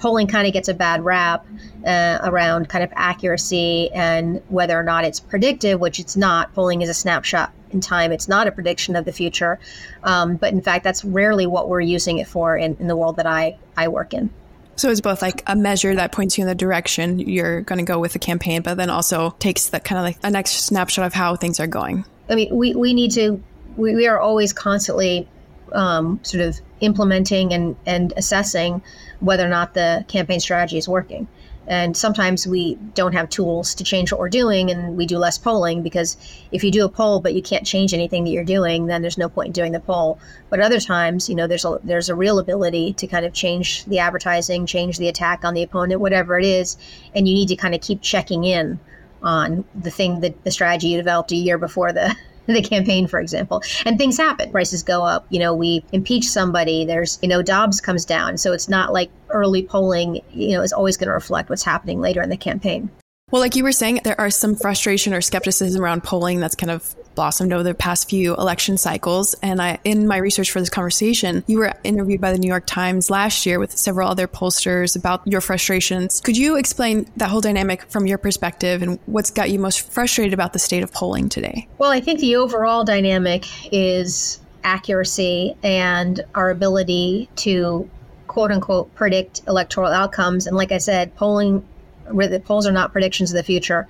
polling 0.00 0.26
kind 0.26 0.46
of 0.46 0.52
gets 0.52 0.68
a 0.68 0.74
bad 0.74 1.04
rap 1.04 1.46
uh, 1.86 2.18
around 2.22 2.68
kind 2.68 2.82
of 2.82 2.90
accuracy 2.96 3.90
and 3.92 4.42
whether 4.48 4.78
or 4.78 4.82
not 4.82 5.04
it's 5.04 5.20
predictive, 5.20 5.78
which 5.78 6.00
it's 6.00 6.16
not. 6.16 6.52
Polling 6.54 6.82
is 6.82 6.88
a 6.88 6.94
snapshot 6.94 7.52
in 7.70 7.80
time. 7.80 8.10
It's 8.10 8.26
not 8.26 8.46
a 8.46 8.52
prediction 8.52 8.96
of 8.96 9.04
the 9.04 9.12
future. 9.12 9.60
Um, 10.02 10.36
but 10.36 10.52
in 10.52 10.62
fact, 10.62 10.82
that's 10.84 11.04
rarely 11.04 11.46
what 11.46 11.68
we're 11.68 11.80
using 11.82 12.18
it 12.18 12.26
for 12.26 12.56
in, 12.56 12.76
in 12.80 12.88
the 12.88 12.96
world 12.96 13.16
that 13.16 13.26
I, 13.26 13.58
I 13.76 13.88
work 13.88 14.14
in. 14.14 14.30
So 14.76 14.90
it's 14.90 15.02
both 15.02 15.20
like 15.20 15.42
a 15.46 15.54
measure 15.54 15.94
that 15.94 16.10
points 16.10 16.38
you 16.38 16.42
in 16.42 16.48
the 16.48 16.54
direction 16.54 17.18
you're 17.18 17.60
going 17.60 17.78
to 17.78 17.84
go 17.84 17.98
with 17.98 18.14
the 18.14 18.18
campaign, 18.18 18.62
but 18.62 18.78
then 18.78 18.88
also 18.88 19.36
takes 19.38 19.68
that 19.68 19.84
kind 19.84 19.98
of 19.98 20.04
like 20.04 20.18
a 20.22 20.30
next 20.30 20.52
snapshot 20.52 21.04
of 21.04 21.12
how 21.12 21.36
things 21.36 21.60
are 21.60 21.66
going. 21.66 22.06
I 22.30 22.34
mean, 22.34 22.56
we, 22.56 22.74
we 22.74 22.94
need 22.94 23.10
to, 23.12 23.42
we, 23.76 23.94
we 23.94 24.06
are 24.06 24.18
always 24.18 24.54
constantly 24.54 25.28
um, 25.72 26.20
sort 26.22 26.42
of 26.44 26.60
implementing 26.80 27.52
and, 27.52 27.76
and 27.86 28.12
assessing 28.16 28.82
whether 29.20 29.44
or 29.44 29.48
not 29.48 29.74
the 29.74 30.04
campaign 30.08 30.40
strategy 30.40 30.78
is 30.78 30.88
working. 30.88 31.28
And 31.66 31.96
sometimes 31.96 32.48
we 32.48 32.74
don't 32.94 33.12
have 33.12 33.28
tools 33.28 33.76
to 33.76 33.84
change 33.84 34.10
what 34.10 34.18
we're 34.18 34.28
doing, 34.28 34.70
and 34.70 34.96
we 34.96 35.06
do 35.06 35.18
less 35.18 35.38
polling 35.38 35.82
because 35.82 36.16
if 36.50 36.64
you 36.64 36.72
do 36.72 36.84
a 36.84 36.88
poll 36.88 37.20
but 37.20 37.34
you 37.34 37.42
can't 37.42 37.64
change 37.64 37.94
anything 37.94 38.24
that 38.24 38.30
you're 38.30 38.44
doing, 38.44 38.86
then 38.86 39.02
there's 39.02 39.18
no 39.18 39.28
point 39.28 39.48
in 39.48 39.52
doing 39.52 39.70
the 39.70 39.78
poll. 39.78 40.18
But 40.48 40.58
other 40.58 40.80
times, 40.80 41.28
you 41.28 41.36
know, 41.36 41.46
there's 41.46 41.64
a 41.64 41.78
there's 41.84 42.08
a 42.08 42.14
real 42.14 42.40
ability 42.40 42.94
to 42.94 43.06
kind 43.06 43.24
of 43.24 43.32
change 43.32 43.84
the 43.84 44.00
advertising, 44.00 44.66
change 44.66 44.98
the 44.98 45.06
attack 45.06 45.44
on 45.44 45.54
the 45.54 45.62
opponent, 45.62 46.00
whatever 46.00 46.38
it 46.38 46.44
is, 46.44 46.76
and 47.14 47.28
you 47.28 47.34
need 47.34 47.48
to 47.48 47.56
kind 47.56 47.74
of 47.74 47.80
keep 47.80 48.02
checking 48.02 48.42
in 48.42 48.80
on 49.22 49.64
the 49.74 49.90
thing 49.90 50.20
that 50.20 50.42
the 50.42 50.50
strategy 50.50 50.88
you 50.88 50.96
developed 50.96 51.30
a 51.30 51.36
year 51.36 51.58
before 51.58 51.92
the 51.92 52.16
the 52.46 52.62
campaign, 52.62 53.06
for 53.06 53.20
example. 53.20 53.62
And 53.84 53.98
things 53.98 54.16
happen. 54.16 54.50
Prices 54.50 54.82
go 54.82 55.02
up. 55.02 55.26
You 55.30 55.38
know, 55.38 55.54
we 55.54 55.84
impeach 55.92 56.28
somebody. 56.28 56.84
There's, 56.84 57.18
you 57.22 57.28
know, 57.28 57.42
Dobbs 57.42 57.80
comes 57.80 58.04
down. 58.04 58.38
So 58.38 58.52
it's 58.52 58.68
not 58.68 58.92
like 58.92 59.10
early 59.28 59.62
polling, 59.62 60.20
you 60.32 60.56
know, 60.56 60.62
is 60.62 60.72
always 60.72 60.96
going 60.96 61.08
to 61.08 61.14
reflect 61.14 61.50
what's 61.50 61.62
happening 61.62 62.00
later 62.00 62.22
in 62.22 62.30
the 62.30 62.36
campaign. 62.36 62.90
Well, 63.30 63.40
like 63.40 63.54
you 63.54 63.62
were 63.62 63.72
saying, 63.72 64.00
there 64.02 64.20
are 64.20 64.30
some 64.30 64.56
frustration 64.56 65.14
or 65.14 65.20
skepticism 65.20 65.82
around 65.82 66.02
polling 66.02 66.40
that's 66.40 66.56
kind 66.56 66.70
of 66.70 66.96
blossomed 67.14 67.52
over 67.52 67.62
the 67.62 67.74
past 67.74 68.08
few 68.08 68.34
election 68.36 68.76
cycles. 68.78 69.34
And 69.42 69.60
I, 69.60 69.78
in 69.84 70.06
my 70.06 70.16
research 70.16 70.50
for 70.50 70.60
this 70.60 70.70
conversation, 70.70 71.44
you 71.46 71.58
were 71.58 71.72
interviewed 71.84 72.20
by 72.20 72.32
the 72.32 72.38
New 72.38 72.48
York 72.48 72.66
Times 72.66 73.10
last 73.10 73.46
year 73.46 73.58
with 73.58 73.76
several 73.76 74.08
other 74.08 74.26
pollsters 74.26 74.96
about 74.96 75.26
your 75.26 75.40
frustrations. 75.40 76.20
Could 76.20 76.36
you 76.36 76.56
explain 76.56 77.10
that 77.16 77.30
whole 77.30 77.40
dynamic 77.40 77.82
from 77.90 78.06
your 78.06 78.18
perspective 78.18 78.82
and 78.82 78.98
what's 79.06 79.30
got 79.30 79.50
you 79.50 79.58
most 79.58 79.90
frustrated 79.90 80.32
about 80.32 80.52
the 80.52 80.58
state 80.58 80.82
of 80.82 80.92
polling 80.92 81.28
today? 81.28 81.68
Well, 81.78 81.90
I 81.90 82.00
think 82.00 82.20
the 82.20 82.36
overall 82.36 82.84
dynamic 82.84 83.46
is 83.72 84.40
accuracy 84.64 85.56
and 85.62 86.20
our 86.34 86.50
ability 86.50 87.28
to 87.36 87.88
quote 88.26 88.52
unquote 88.52 88.94
predict 88.94 89.42
electoral 89.48 89.90
outcomes. 89.90 90.46
And 90.46 90.56
like 90.56 90.72
I 90.72 90.78
said, 90.78 91.14
polling 91.16 91.66
the 92.12 92.42
polls 92.44 92.66
are 92.66 92.72
not 92.72 92.92
predictions 92.92 93.30
of 93.30 93.36
the 93.36 93.42
future, 93.42 93.88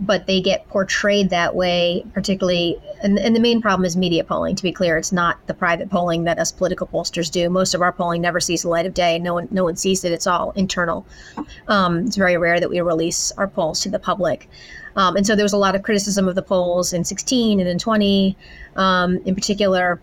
but 0.00 0.26
they 0.26 0.40
get 0.40 0.66
portrayed 0.68 1.30
that 1.30 1.54
way, 1.54 2.04
particularly. 2.12 2.76
And, 3.02 3.18
and 3.18 3.34
the 3.34 3.40
main 3.40 3.62
problem 3.62 3.84
is 3.84 3.96
media 3.96 4.24
polling. 4.24 4.56
To 4.56 4.62
be 4.62 4.72
clear, 4.72 4.96
it's 4.96 5.12
not 5.12 5.46
the 5.46 5.54
private 5.54 5.90
polling 5.90 6.24
that 6.24 6.38
us 6.38 6.50
political 6.50 6.86
pollsters 6.86 7.30
do. 7.30 7.48
Most 7.48 7.74
of 7.74 7.82
our 7.82 7.92
polling 7.92 8.20
never 8.20 8.40
sees 8.40 8.62
the 8.62 8.68
light 8.68 8.86
of 8.86 8.94
day. 8.94 9.18
No 9.18 9.34
one, 9.34 9.48
no 9.50 9.64
one 9.64 9.76
sees 9.76 10.04
it. 10.04 10.12
It's 10.12 10.26
all 10.26 10.52
internal. 10.52 11.06
Um, 11.68 12.06
it's 12.06 12.16
very 12.16 12.36
rare 12.36 12.58
that 12.58 12.70
we 12.70 12.80
release 12.80 13.32
our 13.32 13.46
polls 13.46 13.80
to 13.80 13.90
the 13.90 13.98
public. 13.98 14.48
Um, 14.96 15.16
and 15.16 15.26
so 15.26 15.34
there 15.34 15.44
was 15.44 15.52
a 15.52 15.58
lot 15.58 15.74
of 15.74 15.82
criticism 15.82 16.28
of 16.28 16.34
the 16.34 16.42
polls 16.42 16.92
in 16.92 17.04
16 17.04 17.60
and 17.60 17.68
in 17.68 17.78
20, 17.78 18.36
um, 18.76 19.16
in 19.24 19.34
particular 19.34 20.00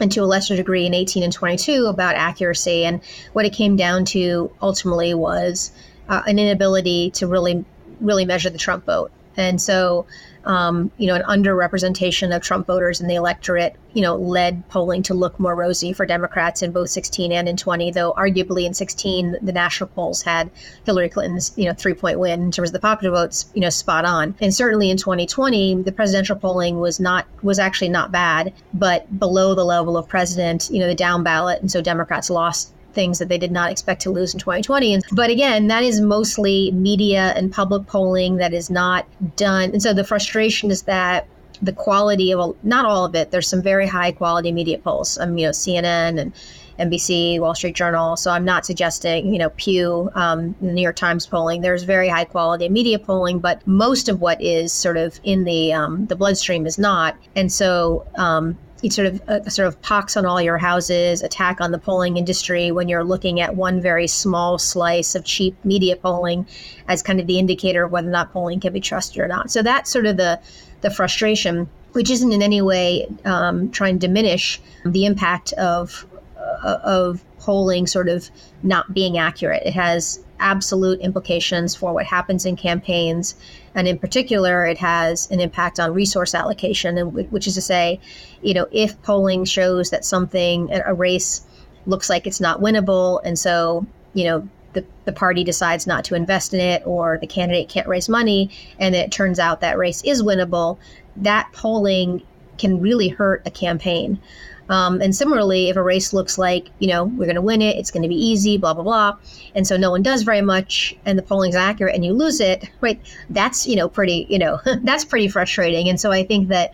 and 0.00 0.10
to 0.12 0.20
a 0.20 0.26
lesser 0.26 0.56
degree 0.56 0.86
in 0.86 0.94
18 0.94 1.22
and 1.22 1.32
22 1.32 1.86
about 1.86 2.16
accuracy. 2.16 2.84
And 2.84 3.00
what 3.32 3.44
it 3.44 3.52
came 3.52 3.76
down 3.76 4.04
to 4.06 4.50
ultimately 4.60 5.14
was 5.14 5.70
uh, 6.08 6.22
an 6.26 6.38
inability 6.38 7.10
to 7.12 7.26
really, 7.26 7.64
really 8.00 8.24
measure 8.24 8.50
the 8.50 8.58
Trump 8.58 8.84
vote. 8.84 9.10
And 9.36 9.60
so 9.60 10.06
um, 10.46 10.90
you 10.98 11.06
know, 11.06 11.14
an 11.14 11.22
underrepresentation 11.22 12.34
of 12.34 12.42
Trump 12.42 12.66
voters 12.66 13.00
in 13.00 13.08
the 13.08 13.14
electorate, 13.14 13.76
you 13.92 14.02
know, 14.02 14.16
led 14.16 14.66
polling 14.68 15.02
to 15.04 15.14
look 15.14 15.38
more 15.40 15.54
rosy 15.54 15.92
for 15.92 16.04
Democrats 16.04 16.62
in 16.62 16.72
both 16.72 16.90
16 16.90 17.32
and 17.32 17.48
in 17.48 17.56
20. 17.56 17.90
Though 17.92 18.12
arguably 18.12 18.66
in 18.66 18.74
16, 18.74 19.38
the 19.40 19.52
national 19.52 19.88
polls 19.88 20.22
had 20.22 20.50
Hillary 20.84 21.08
Clinton's, 21.08 21.52
you 21.56 21.66
know, 21.66 21.74
three 21.74 21.94
point 21.94 22.18
win 22.18 22.42
in 22.42 22.50
terms 22.50 22.70
of 22.70 22.74
the 22.74 22.80
popular 22.80 23.14
votes, 23.14 23.46
you 23.54 23.60
know, 23.60 23.70
spot 23.70 24.04
on. 24.04 24.34
And 24.40 24.54
certainly 24.54 24.90
in 24.90 24.96
2020, 24.96 25.82
the 25.82 25.92
presidential 25.92 26.36
polling 26.36 26.78
was 26.80 27.00
not 27.00 27.26
was 27.42 27.58
actually 27.58 27.90
not 27.90 28.12
bad, 28.12 28.52
but 28.74 29.18
below 29.18 29.54
the 29.54 29.64
level 29.64 29.96
of 29.96 30.08
president, 30.08 30.68
you 30.70 30.80
know, 30.80 30.86
the 30.86 30.94
down 30.94 31.22
ballot, 31.22 31.60
and 31.60 31.70
so 31.70 31.80
Democrats 31.80 32.30
lost 32.30 32.73
things 32.94 33.18
that 33.18 33.28
they 33.28 33.38
did 33.38 33.52
not 33.52 33.70
expect 33.70 34.02
to 34.02 34.10
lose 34.10 34.32
in 34.32 34.40
2020. 34.40 35.00
But 35.12 35.30
again, 35.30 35.66
that 35.68 35.82
is 35.82 36.00
mostly 36.00 36.70
media 36.72 37.32
and 37.36 37.52
public 37.52 37.86
polling 37.86 38.36
that 38.36 38.54
is 38.54 38.70
not 38.70 39.06
done. 39.36 39.70
And 39.70 39.82
so 39.82 39.92
the 39.92 40.04
frustration 40.04 40.70
is 40.70 40.82
that 40.82 41.26
the 41.62 41.72
quality 41.72 42.32
of 42.32 42.56
not 42.64 42.84
all 42.84 43.04
of 43.04 43.14
it. 43.14 43.30
There's 43.30 43.48
some 43.48 43.62
very 43.62 43.86
high 43.86 44.12
quality 44.12 44.52
media 44.52 44.78
polls. 44.78 45.18
Um, 45.18 45.38
you 45.38 45.46
know, 45.46 45.52
CNN 45.52 46.20
and 46.20 46.32
NBC, 46.78 47.38
Wall 47.40 47.54
Street 47.54 47.76
Journal. 47.76 48.16
So 48.16 48.30
I'm 48.30 48.44
not 48.44 48.66
suggesting, 48.66 49.32
you 49.32 49.38
know, 49.38 49.50
Pew, 49.50 50.10
um, 50.14 50.54
New 50.60 50.82
York 50.82 50.96
Times 50.96 51.26
polling. 51.26 51.60
There's 51.60 51.84
very 51.84 52.08
high 52.08 52.24
quality 52.24 52.68
media 52.68 52.98
polling, 52.98 53.38
but 53.38 53.64
most 53.66 54.08
of 54.08 54.20
what 54.20 54.42
is 54.42 54.72
sort 54.72 54.96
of 54.96 55.20
in 55.22 55.44
the 55.44 55.72
um, 55.72 56.06
the 56.06 56.16
bloodstream 56.16 56.66
is 56.66 56.78
not. 56.78 57.16
And 57.36 57.52
so 57.52 58.06
um, 58.16 58.58
sort 58.92 59.06
of 59.06 59.22
a 59.28 59.50
sort 59.50 59.68
of 59.68 59.80
pox 59.82 60.16
on 60.16 60.26
all 60.26 60.40
your 60.40 60.58
houses, 60.58 61.22
attack 61.22 61.60
on 61.60 61.72
the 61.72 61.78
polling 61.78 62.16
industry 62.16 62.70
when 62.70 62.88
you're 62.88 63.04
looking 63.04 63.40
at 63.40 63.56
one 63.56 63.80
very 63.80 64.06
small 64.06 64.58
slice 64.58 65.14
of 65.14 65.24
cheap 65.24 65.56
media 65.64 65.96
polling 65.96 66.46
as 66.88 67.02
kind 67.02 67.20
of 67.20 67.26
the 67.26 67.38
indicator 67.38 67.84
of 67.84 67.92
whether 67.92 68.08
or 68.08 68.10
not 68.10 68.32
polling 68.32 68.60
can 68.60 68.72
be 68.72 68.80
trusted 68.80 69.18
or 69.18 69.28
not. 69.28 69.50
So 69.50 69.62
that's 69.62 69.90
sort 69.90 70.06
of 70.06 70.16
the 70.16 70.40
the 70.80 70.90
frustration, 70.90 71.68
which 71.92 72.10
isn't 72.10 72.32
in 72.32 72.42
any 72.42 72.60
way 72.60 73.06
um, 73.24 73.70
trying 73.70 73.98
to 73.98 74.06
diminish 74.06 74.60
the 74.84 75.06
impact 75.06 75.52
of 75.54 76.06
uh, 76.36 76.78
of 76.82 77.24
polling 77.38 77.86
sort 77.86 78.08
of 78.08 78.30
not 78.62 78.92
being 78.94 79.18
accurate. 79.18 79.62
It 79.64 79.74
has 79.74 80.20
absolute 80.40 81.00
implications 81.00 81.74
for 81.74 81.92
what 81.94 82.06
happens 82.06 82.44
in 82.44 82.56
campaigns. 82.56 83.34
And 83.74 83.88
in 83.88 83.98
particular, 83.98 84.64
it 84.66 84.78
has 84.78 85.30
an 85.30 85.40
impact 85.40 85.80
on 85.80 85.92
resource 85.92 86.34
allocation, 86.34 86.96
and 86.96 87.12
which 87.32 87.46
is 87.46 87.54
to 87.54 87.60
say, 87.60 88.00
you 88.42 88.54
know, 88.54 88.66
if 88.70 89.00
polling 89.02 89.44
shows 89.44 89.90
that 89.90 90.04
something, 90.04 90.70
a 90.72 90.94
race 90.94 91.42
looks 91.86 92.08
like 92.08 92.26
it's 92.26 92.40
not 92.40 92.60
winnable, 92.60 93.20
and 93.24 93.38
so, 93.38 93.86
you 94.12 94.24
know, 94.24 94.48
the, 94.74 94.84
the 95.04 95.12
party 95.12 95.44
decides 95.44 95.86
not 95.86 96.04
to 96.04 96.14
invest 96.14 96.52
in 96.52 96.60
it 96.60 96.82
or 96.84 97.18
the 97.20 97.26
candidate 97.26 97.68
can't 97.68 97.86
raise 97.86 98.08
money 98.08 98.50
and 98.80 98.94
it 98.94 99.12
turns 99.12 99.38
out 99.38 99.60
that 99.60 99.78
race 99.78 100.02
is 100.04 100.20
winnable, 100.22 100.78
that 101.16 101.48
polling 101.52 102.22
can 102.58 102.80
really 102.80 103.08
hurt 103.08 103.42
a 103.46 103.50
campaign. 103.50 104.20
Um, 104.68 105.00
and 105.00 105.14
similarly, 105.14 105.68
if 105.68 105.76
a 105.76 105.82
race 105.82 106.12
looks 106.12 106.38
like, 106.38 106.68
you 106.78 106.88
know, 106.88 107.04
we're 107.04 107.26
going 107.26 107.34
to 107.34 107.42
win 107.42 107.60
it, 107.60 107.76
it's 107.76 107.90
going 107.90 108.02
to 108.02 108.08
be 108.08 108.14
easy, 108.14 108.56
blah, 108.56 108.72
blah, 108.72 108.82
blah, 108.82 109.16
and 109.54 109.66
so 109.66 109.76
no 109.76 109.90
one 109.90 110.02
does 110.02 110.22
very 110.22 110.40
much 110.40 110.96
and 111.04 111.18
the 111.18 111.22
polling's 111.22 111.54
accurate 111.54 111.94
and 111.94 112.04
you 112.04 112.12
lose 112.12 112.40
it, 112.40 112.70
right? 112.80 113.00
That's, 113.30 113.66
you 113.66 113.76
know, 113.76 113.88
pretty, 113.88 114.26
you 114.28 114.38
know, 114.38 114.60
that's 114.82 115.04
pretty 115.04 115.28
frustrating. 115.28 115.88
And 115.88 116.00
so 116.00 116.12
I 116.12 116.24
think 116.24 116.48
that 116.48 116.72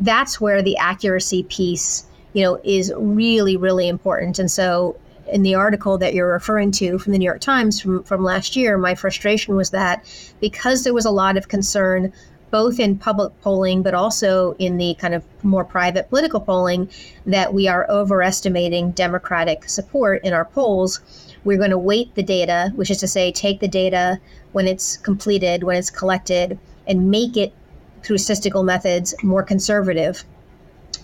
that's 0.00 0.40
where 0.40 0.62
the 0.62 0.76
accuracy 0.76 1.44
piece, 1.44 2.06
you 2.32 2.42
know, 2.42 2.60
is 2.64 2.92
really, 2.96 3.56
really 3.56 3.88
important. 3.88 4.38
And 4.38 4.50
so 4.50 4.96
in 5.28 5.42
the 5.42 5.54
article 5.54 5.98
that 5.98 6.14
you're 6.14 6.32
referring 6.32 6.70
to 6.72 6.98
from 6.98 7.12
the 7.12 7.18
New 7.18 7.24
York 7.24 7.40
Times 7.40 7.80
from, 7.80 8.02
from 8.04 8.22
last 8.22 8.56
year, 8.56 8.76
my 8.76 8.94
frustration 8.94 9.56
was 9.56 9.70
that 9.70 10.04
because 10.40 10.84
there 10.84 10.94
was 10.94 11.04
a 11.04 11.10
lot 11.10 11.36
of 11.36 11.48
concern 11.48 12.12
both 12.52 12.78
in 12.78 12.96
public 12.96 13.32
polling 13.40 13.82
but 13.82 13.94
also 13.94 14.54
in 14.58 14.76
the 14.76 14.94
kind 15.00 15.14
of 15.14 15.24
more 15.42 15.64
private 15.64 16.08
political 16.10 16.38
polling 16.38 16.88
that 17.26 17.52
we 17.52 17.66
are 17.66 17.90
overestimating 17.90 18.92
Democratic 18.92 19.68
support 19.68 20.22
in 20.22 20.32
our 20.32 20.44
polls. 20.44 21.00
We're 21.42 21.58
going 21.58 21.70
to 21.70 21.78
weight 21.78 22.14
the 22.14 22.22
data, 22.22 22.70
which 22.76 22.90
is 22.90 22.98
to 22.98 23.08
say, 23.08 23.32
take 23.32 23.58
the 23.58 23.66
data 23.66 24.20
when 24.52 24.68
it's 24.68 24.98
completed, 24.98 25.64
when 25.64 25.76
it's 25.76 25.90
collected, 25.90 26.58
and 26.86 27.10
make 27.10 27.36
it 27.36 27.54
through 28.02 28.18
statistical 28.18 28.62
methods 28.62 29.14
more 29.22 29.42
conservative, 29.42 30.24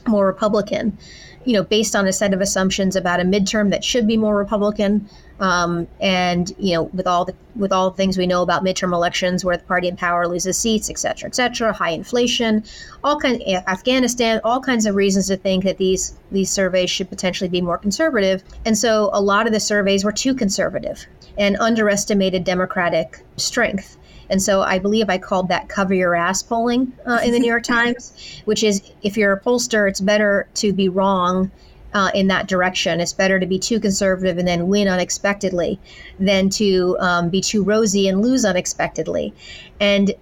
more 0.06 0.26
Republican 0.26 0.96
you 1.44 1.52
know, 1.52 1.62
based 1.62 1.96
on 1.96 2.06
a 2.06 2.12
set 2.12 2.34
of 2.34 2.40
assumptions 2.40 2.96
about 2.96 3.20
a 3.20 3.24
midterm 3.24 3.70
that 3.70 3.84
should 3.84 4.06
be 4.06 4.16
more 4.16 4.36
Republican, 4.36 5.08
um, 5.40 5.86
and 6.00 6.52
you 6.58 6.74
know, 6.74 6.84
with 6.84 7.06
all 7.06 7.24
the 7.24 7.34
with 7.54 7.72
all 7.72 7.90
the 7.90 7.96
things 7.96 8.18
we 8.18 8.26
know 8.26 8.42
about 8.42 8.64
midterm 8.64 8.92
elections, 8.92 9.44
where 9.44 9.56
the 9.56 9.64
party 9.64 9.88
in 9.88 9.96
power 9.96 10.26
loses 10.26 10.58
seats, 10.58 10.90
et 10.90 10.98
cetera, 10.98 11.28
et 11.28 11.34
cetera, 11.34 11.72
high 11.72 11.90
inflation, 11.90 12.64
all 13.04 13.18
kind 13.18 13.42
Afghanistan, 13.66 14.40
all 14.44 14.60
kinds 14.60 14.86
of 14.86 14.94
reasons 14.94 15.28
to 15.28 15.36
think 15.36 15.64
that 15.64 15.78
these 15.78 16.16
these 16.32 16.50
surveys 16.50 16.90
should 16.90 17.08
potentially 17.08 17.48
be 17.48 17.60
more 17.60 17.78
conservative. 17.78 18.42
And 18.64 18.76
so, 18.76 19.10
a 19.12 19.20
lot 19.20 19.46
of 19.46 19.52
the 19.52 19.60
surveys 19.60 20.04
were 20.04 20.12
too 20.12 20.34
conservative 20.34 21.06
and 21.36 21.56
underestimated 21.58 22.44
Democratic 22.44 23.20
strength. 23.36 23.97
And 24.30 24.42
so 24.42 24.62
I 24.62 24.78
believe 24.78 25.08
I 25.08 25.18
called 25.18 25.48
that 25.48 25.68
cover 25.68 25.94
your 25.94 26.14
ass 26.14 26.42
polling 26.42 26.92
uh, 27.06 27.20
in 27.24 27.32
the 27.32 27.38
New 27.38 27.48
York 27.48 27.62
Times, 27.64 28.42
which 28.44 28.62
is 28.62 28.82
if 29.02 29.16
you're 29.16 29.32
a 29.32 29.40
pollster, 29.40 29.88
it's 29.88 30.00
better 30.00 30.48
to 30.54 30.72
be 30.72 30.88
wrong 30.88 31.50
uh, 31.94 32.10
in 32.14 32.28
that 32.28 32.48
direction. 32.48 33.00
It's 33.00 33.12
better 33.12 33.40
to 33.40 33.46
be 33.46 33.58
too 33.58 33.80
conservative 33.80 34.38
and 34.38 34.46
then 34.46 34.68
win 34.68 34.88
unexpectedly 34.88 35.78
than 36.18 36.50
to 36.50 36.96
um, 37.00 37.28
be 37.30 37.40
too 37.40 37.64
rosy 37.64 38.08
and 38.08 38.22
lose 38.22 38.44
unexpectedly. 38.44 39.32
And 39.80 40.14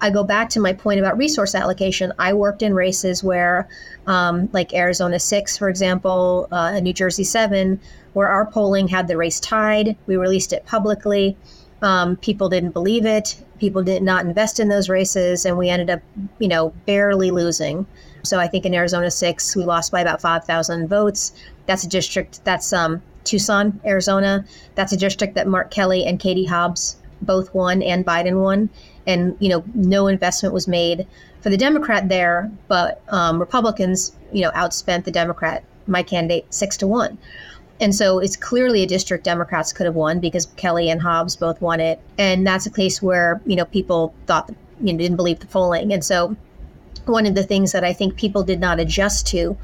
I 0.00 0.10
go 0.10 0.24
back 0.24 0.50
to 0.50 0.60
my 0.60 0.72
point 0.72 1.00
about 1.00 1.16
resource 1.16 1.54
allocation. 1.54 2.12
I 2.18 2.34
worked 2.34 2.62
in 2.62 2.74
races 2.74 3.24
where, 3.24 3.68
um, 4.06 4.48
like 4.52 4.74
Arizona 4.74 5.18
6, 5.18 5.56
for 5.56 5.68
example, 5.68 6.48
uh, 6.52 6.78
New 6.80 6.92
Jersey 6.92 7.24
7, 7.24 7.80
where 8.12 8.28
our 8.28 8.46
polling 8.46 8.88
had 8.88 9.08
the 9.08 9.16
race 9.16 9.40
tied. 9.40 9.96
We 10.06 10.16
released 10.16 10.52
it 10.52 10.66
publicly. 10.66 11.36
Um, 11.82 12.16
people 12.16 12.48
didn't 12.48 12.70
believe 12.70 13.04
it. 13.04 13.42
People 13.58 13.82
did 13.82 14.02
not 14.02 14.24
invest 14.24 14.60
in 14.60 14.68
those 14.68 14.88
races, 14.88 15.44
and 15.44 15.56
we 15.56 15.68
ended 15.68 15.90
up, 15.90 16.00
you 16.38 16.48
know, 16.48 16.72
barely 16.86 17.30
losing. 17.30 17.86
So 18.22 18.38
I 18.38 18.48
think 18.48 18.64
in 18.64 18.74
Arizona 18.74 19.10
six, 19.10 19.54
we 19.54 19.64
lost 19.64 19.92
by 19.92 20.00
about 20.00 20.20
five 20.20 20.44
thousand 20.44 20.88
votes. 20.88 21.32
That's 21.66 21.84
a 21.84 21.88
district. 21.88 22.44
That's 22.44 22.72
um, 22.72 23.02
Tucson, 23.24 23.80
Arizona. 23.84 24.44
That's 24.74 24.92
a 24.92 24.96
district 24.96 25.34
that 25.34 25.46
Mark 25.46 25.70
Kelly 25.70 26.04
and 26.04 26.18
Katie 26.18 26.46
Hobbs 26.46 26.96
both 27.22 27.52
won, 27.54 27.82
and 27.82 28.04
Biden 28.04 28.42
won. 28.42 28.68
And 29.06 29.36
you 29.38 29.48
know, 29.48 29.64
no 29.74 30.06
investment 30.06 30.54
was 30.54 30.66
made 30.66 31.06
for 31.40 31.50
the 31.50 31.56
Democrat 31.56 32.08
there, 32.08 32.50
but 32.68 33.00
um, 33.08 33.38
Republicans, 33.38 34.12
you 34.32 34.42
know, 34.42 34.50
outspent 34.50 35.04
the 35.04 35.12
Democrat, 35.12 35.62
my 35.86 36.02
candidate, 36.02 36.52
six 36.52 36.76
to 36.78 36.86
one. 36.86 37.18
And 37.80 37.94
so 37.94 38.18
it's 38.18 38.36
clearly 38.36 38.82
a 38.82 38.86
district 38.86 39.24
Democrats 39.24 39.72
could 39.72 39.86
have 39.86 39.94
won 39.94 40.18
because 40.20 40.46
Kelly 40.56 40.88
and 40.90 41.02
Hobbs 41.02 41.36
both 41.36 41.60
won 41.60 41.80
it. 41.80 42.00
And 42.16 42.46
that's 42.46 42.66
a 42.66 42.70
case 42.70 43.02
where, 43.02 43.40
you 43.46 43.56
know, 43.56 43.66
people 43.66 44.14
thought, 44.26 44.50
you 44.80 44.92
know, 44.92 44.98
didn't 44.98 45.16
believe 45.16 45.40
the 45.40 45.46
polling. 45.46 45.92
And 45.92 46.04
so 46.04 46.36
one 47.04 47.26
of 47.26 47.34
the 47.34 47.42
things 47.42 47.72
that 47.72 47.84
I 47.84 47.92
think 47.92 48.16
people 48.16 48.42
did 48.42 48.60
not 48.60 48.80
adjust 48.80 49.26
to 49.28 49.56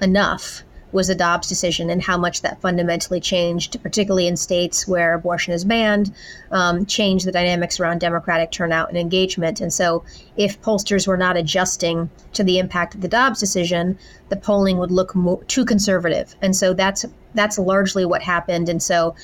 enough 0.00 0.62
was 0.92 1.08
the 1.08 1.14
Dobbs 1.14 1.48
decision 1.48 1.90
and 1.90 2.00
how 2.00 2.16
much 2.16 2.42
that 2.42 2.60
fundamentally 2.60 3.18
changed, 3.18 3.82
particularly 3.82 4.28
in 4.28 4.36
states 4.36 4.86
where 4.86 5.14
abortion 5.14 5.52
is 5.52 5.64
banned, 5.64 6.14
um, 6.52 6.86
changed 6.86 7.26
the 7.26 7.32
dynamics 7.32 7.80
around 7.80 7.98
Democratic 7.98 8.52
turnout 8.52 8.88
and 8.90 8.96
engagement. 8.96 9.60
And 9.60 9.72
so, 9.72 10.04
if 10.36 10.60
pollsters 10.62 11.08
were 11.08 11.16
not 11.16 11.36
adjusting 11.36 12.10
to 12.34 12.44
the 12.44 12.60
impact 12.60 12.94
of 12.94 13.00
the 13.00 13.08
Dobbs 13.08 13.40
decision, 13.40 13.98
the 14.28 14.36
polling 14.36 14.78
would 14.78 14.92
look 14.92 15.16
more, 15.16 15.42
too 15.44 15.64
conservative. 15.64 16.36
And 16.40 16.54
so 16.54 16.72
that's 16.72 17.04
that's 17.34 17.58
largely 17.58 18.04
what 18.04 18.22
happened. 18.22 18.68
And 18.68 18.82
so, 18.82 19.14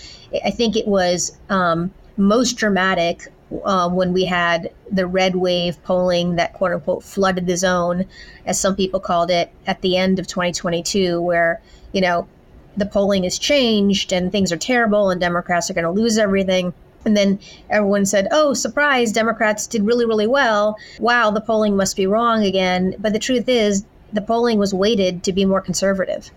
I 0.45 0.50
think 0.50 0.76
it 0.76 0.87
was 0.87 1.37
um, 1.49 1.90
most 2.17 2.55
dramatic 2.55 3.29
uh, 3.64 3.88
when 3.88 4.12
we 4.12 4.25
had 4.25 4.71
the 4.90 5.07
red 5.07 5.37
wave 5.37 5.83
polling 5.83 6.37
that 6.37 6.52
quote 6.52 6.73
unquote 6.73 7.02
flooded 7.02 7.47
the 7.47 7.57
zone, 7.57 8.07
as 8.47 8.61
some 8.61 8.76
people 8.76 9.00
called 9.00 9.31
it, 9.31 9.50
at 9.67 9.81
the 9.83 9.97
end 9.97 10.19
of 10.19 10.26
2022, 10.26 11.21
where, 11.21 11.61
you 11.93 12.00
know, 12.00 12.29
the 12.76 12.87
polling 12.87 13.25
has 13.25 13.38
changed 13.38 14.12
and 14.12 14.31
things 14.31 14.52
are 14.52 14.57
terrible 14.57 15.11
and 15.11 15.21
Democrats 15.21 15.69
are 15.71 15.75
going 15.75 15.85
to 15.85 15.90
lose 15.90 16.19
everything. 16.19 16.73
And 17.05 17.17
then 17.17 17.40
everyone 17.71 18.05
said, 18.07 18.29
oh, 18.31 18.55
surprise, 18.55 19.11
Democrats 19.11 19.67
did 19.67 19.87
really, 19.87 20.05
really 20.05 20.26
well. 20.26 20.76
Wow, 20.99 21.31
the 21.31 21.40
polling 21.40 21.76
must 21.76 21.97
be 21.97 22.07
wrong 22.07 22.45
again. 22.45 22.95
But 22.99 23.12
the 23.12 23.19
truth 23.19 23.49
is, 23.49 23.85
the 24.12 24.21
polling 24.21 24.59
was 24.59 24.75
weighted 24.75 25.23
to 25.25 25.33
be 25.33 25.45
more 25.45 25.61
conservative. 25.61 26.31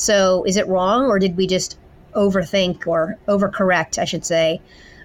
So 0.00 0.44
is 0.44 0.56
it 0.56 0.66
wrong 0.66 1.06
or 1.06 1.18
did 1.18 1.36
we 1.36 1.46
just 1.46 1.78
overthink 2.14 2.86
or 2.86 3.18
overcorrect, 3.28 3.98
I 3.98 4.06
should 4.06 4.24
say, 4.24 4.62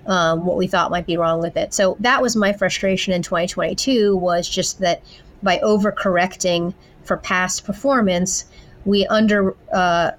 um, 0.07 0.45
what 0.45 0.55
we 0.55 0.67
thought 0.67 0.89
might 0.89 1.05
be 1.05 1.17
wrong 1.17 1.41
with 1.41 1.57
it. 1.57 1.73
So 1.73 1.97
that 1.99 2.21
was 2.21 2.35
my 2.37 2.53
frustration 2.53 3.11
in 3.11 3.21
2022 3.21 4.15
was 4.15 4.47
just 4.47 4.79
that 4.79 5.01
by 5.43 5.57
overcorrecting 5.57 6.73
for 7.03 7.17
past 7.17 7.65
performance, 7.65 8.45
we 8.85 9.05
under 9.07 9.53
uh, 9.73 10.11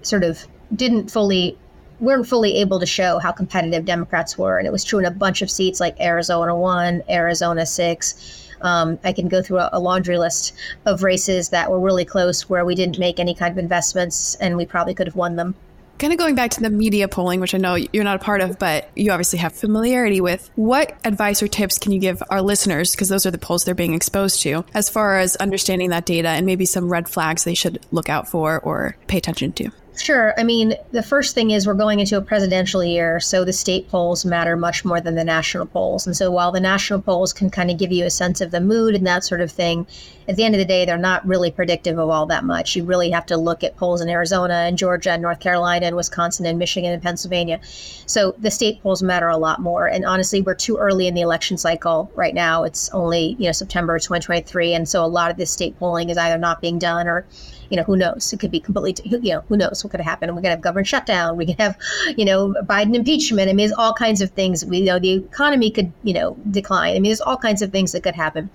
sort 0.00 0.24
of 0.24 0.46
didn't 0.74 1.10
fully 1.10 1.58
weren't 2.00 2.26
fully 2.26 2.56
able 2.56 2.80
to 2.80 2.86
show 2.86 3.18
how 3.18 3.32
competitive 3.32 3.84
Democrats 3.84 4.38
were, 4.38 4.58
and 4.58 4.66
it 4.66 4.70
was 4.70 4.84
true 4.84 4.98
in 4.98 5.04
a 5.04 5.10
bunch 5.10 5.42
of 5.42 5.50
seats 5.50 5.78
like 5.78 6.00
Arizona 6.00 6.56
one, 6.56 7.02
Arizona 7.08 7.66
six. 7.66 8.45
Um, 8.62 8.98
I 9.04 9.12
can 9.12 9.28
go 9.28 9.42
through 9.42 9.58
a, 9.58 9.70
a, 9.72 9.80
laundry 9.80 10.18
list 10.18 10.54
of 10.84 11.02
races 11.02 11.50
that 11.50 11.70
were 11.70 11.80
really 11.80 12.04
close 12.04 12.48
where 12.48 12.64
we 12.64 12.74
didn't 12.74 12.98
make 12.98 13.20
any 13.20 13.34
kind 13.34 13.52
of 13.52 13.58
investments, 13.58 14.34
and 14.36 14.56
we 14.56 14.66
probably 14.66 14.94
could 14.94 15.06
have 15.06 15.16
won 15.16 15.36
them. 15.36 15.54
Kind 15.98 16.12
of 16.12 16.18
going 16.18 16.34
back 16.34 16.50
to 16.50 16.60
the 16.60 16.68
media 16.68 17.08
polling, 17.08 17.40
which 17.40 17.54
I 17.54 17.58
know 17.58 17.74
you're 17.74 18.04
not 18.04 18.16
a 18.16 18.24
part 18.24 18.42
of, 18.42 18.58
but 18.58 18.90
you 18.94 19.10
obviously 19.12 19.38
have 19.38 19.54
familiarity 19.54 20.20
with. 20.20 20.50
What 20.54 20.94
advice 21.04 21.42
or 21.42 21.48
tips 21.48 21.78
can 21.78 21.92
you 21.92 21.98
give 21.98 22.22
our 22.28 22.42
listeners, 22.42 22.90
because 22.90 23.08
those 23.08 23.24
are 23.24 23.30
the 23.30 23.38
polls 23.38 23.64
they're 23.64 23.74
being 23.74 23.94
exposed 23.94 24.42
to, 24.42 24.64
as 24.74 24.90
far 24.90 25.18
as 25.18 25.36
understanding 25.36 25.90
that 25.90 26.04
data 26.04 26.28
and 26.28 26.44
maybe 26.44 26.66
some 26.66 26.90
red 26.90 27.08
flags 27.08 27.44
they 27.44 27.54
should 27.54 27.84
look 27.92 28.10
out 28.10 28.28
for 28.28 28.60
or 28.60 28.96
pay 29.06 29.16
attention 29.16 29.52
to? 29.52 29.70
Sure. 29.98 30.34
I 30.36 30.44
mean, 30.44 30.74
the 30.92 31.02
first 31.02 31.34
thing 31.34 31.50
is 31.50 31.66
we're 31.66 31.74
going 31.74 32.00
into 32.00 32.18
a 32.18 32.22
presidential 32.22 32.84
year, 32.84 33.18
so 33.18 33.44
the 33.44 33.52
state 33.52 33.88
polls 33.88 34.26
matter 34.26 34.54
much 34.56 34.84
more 34.84 35.00
than 35.00 35.14
the 35.14 35.24
national 35.24 35.66
polls. 35.66 36.06
And 36.06 36.14
so 36.14 36.30
while 36.30 36.52
the 36.52 36.60
national 36.60 37.00
polls 37.00 37.32
can 37.32 37.48
kind 37.48 37.70
of 37.70 37.78
give 37.78 37.92
you 37.92 38.04
a 38.04 38.10
sense 38.10 38.40
of 38.42 38.50
the 38.50 38.60
mood 38.60 38.94
and 38.94 39.06
that 39.06 39.24
sort 39.24 39.40
of 39.40 39.50
thing, 39.50 39.86
at 40.28 40.36
the 40.36 40.44
end 40.44 40.54
of 40.54 40.58
the 40.58 40.66
day, 40.66 40.84
they're 40.84 40.98
not 40.98 41.26
really 41.26 41.50
predictive 41.50 41.98
of 41.98 42.10
all 42.10 42.26
that 42.26 42.44
much. 42.44 42.76
You 42.76 42.84
really 42.84 43.10
have 43.10 43.26
to 43.26 43.36
look 43.36 43.64
at 43.64 43.76
polls 43.76 44.00
in 44.00 44.08
Arizona 44.08 44.54
and 44.54 44.76
Georgia 44.76 45.12
and 45.12 45.22
North 45.22 45.40
Carolina 45.40 45.86
and 45.86 45.96
Wisconsin 45.96 46.44
and 46.46 46.58
Michigan 46.58 46.92
and 46.92 47.02
Pennsylvania. 47.02 47.60
So 48.06 48.34
the 48.38 48.50
state 48.50 48.82
polls 48.82 49.02
matter 49.02 49.28
a 49.28 49.36
lot 49.36 49.60
more. 49.60 49.86
And 49.86 50.04
honestly, 50.04 50.42
we're 50.42 50.54
too 50.54 50.76
early 50.76 51.06
in 51.06 51.14
the 51.14 51.22
election 51.22 51.56
cycle 51.56 52.10
right 52.14 52.34
now. 52.34 52.64
It's 52.64 52.90
only, 52.90 53.36
you 53.38 53.46
know, 53.46 53.52
September 53.52 53.98
2023. 53.98 54.74
And 54.74 54.88
so 54.88 55.04
a 55.04 55.06
lot 55.06 55.30
of 55.30 55.36
this 55.36 55.50
state 55.50 55.78
polling 55.78 56.10
is 56.10 56.18
either 56.18 56.38
not 56.38 56.60
being 56.60 56.78
done 56.78 57.08
or 57.08 57.24
you 57.70 57.76
know, 57.76 57.82
who 57.82 57.96
knows? 57.96 58.32
It 58.32 58.40
could 58.40 58.50
be 58.50 58.60
completely, 58.60 59.10
you 59.10 59.34
know, 59.34 59.44
who 59.48 59.56
knows 59.56 59.82
what 59.86 59.92
could 59.92 60.00
happen? 60.00 60.34
We 60.34 60.42
could 60.42 60.50
have 60.50 60.60
government 60.60 60.88
shutdown. 60.88 61.36
We 61.36 61.46
could 61.46 61.60
have, 61.60 61.78
you 62.16 62.24
know, 62.24 62.54
Biden 62.64 62.94
impeachment. 62.94 63.48
I 63.48 63.52
mean, 63.52 63.68
there's 63.68 63.78
all 63.78 63.92
kinds 63.92 64.20
of 64.20 64.30
things. 64.30 64.64
We 64.64 64.78
you 64.78 64.86
know 64.86 64.98
the 64.98 65.12
economy 65.12 65.70
could, 65.70 65.92
you 66.02 66.12
know, 66.12 66.36
decline. 66.50 66.90
I 66.90 66.94
mean, 66.94 67.10
there's 67.10 67.20
all 67.20 67.36
kinds 67.36 67.62
of 67.62 67.70
things 67.70 67.92
that 67.92 68.02
could 68.02 68.16
happen. 68.16 68.50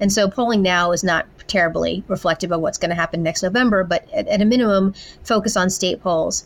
And 0.00 0.12
so 0.12 0.28
polling 0.28 0.62
now 0.62 0.92
is 0.92 1.04
not 1.04 1.26
terribly 1.46 2.02
reflective 2.08 2.52
of 2.52 2.60
what's 2.60 2.78
going 2.78 2.90
to 2.90 2.96
happen 2.96 3.22
next 3.22 3.42
November, 3.42 3.84
but 3.84 4.08
at, 4.12 4.26
at 4.28 4.42
a 4.42 4.44
minimum, 4.44 4.94
focus 5.24 5.56
on 5.56 5.70
state 5.70 6.02
polls. 6.02 6.44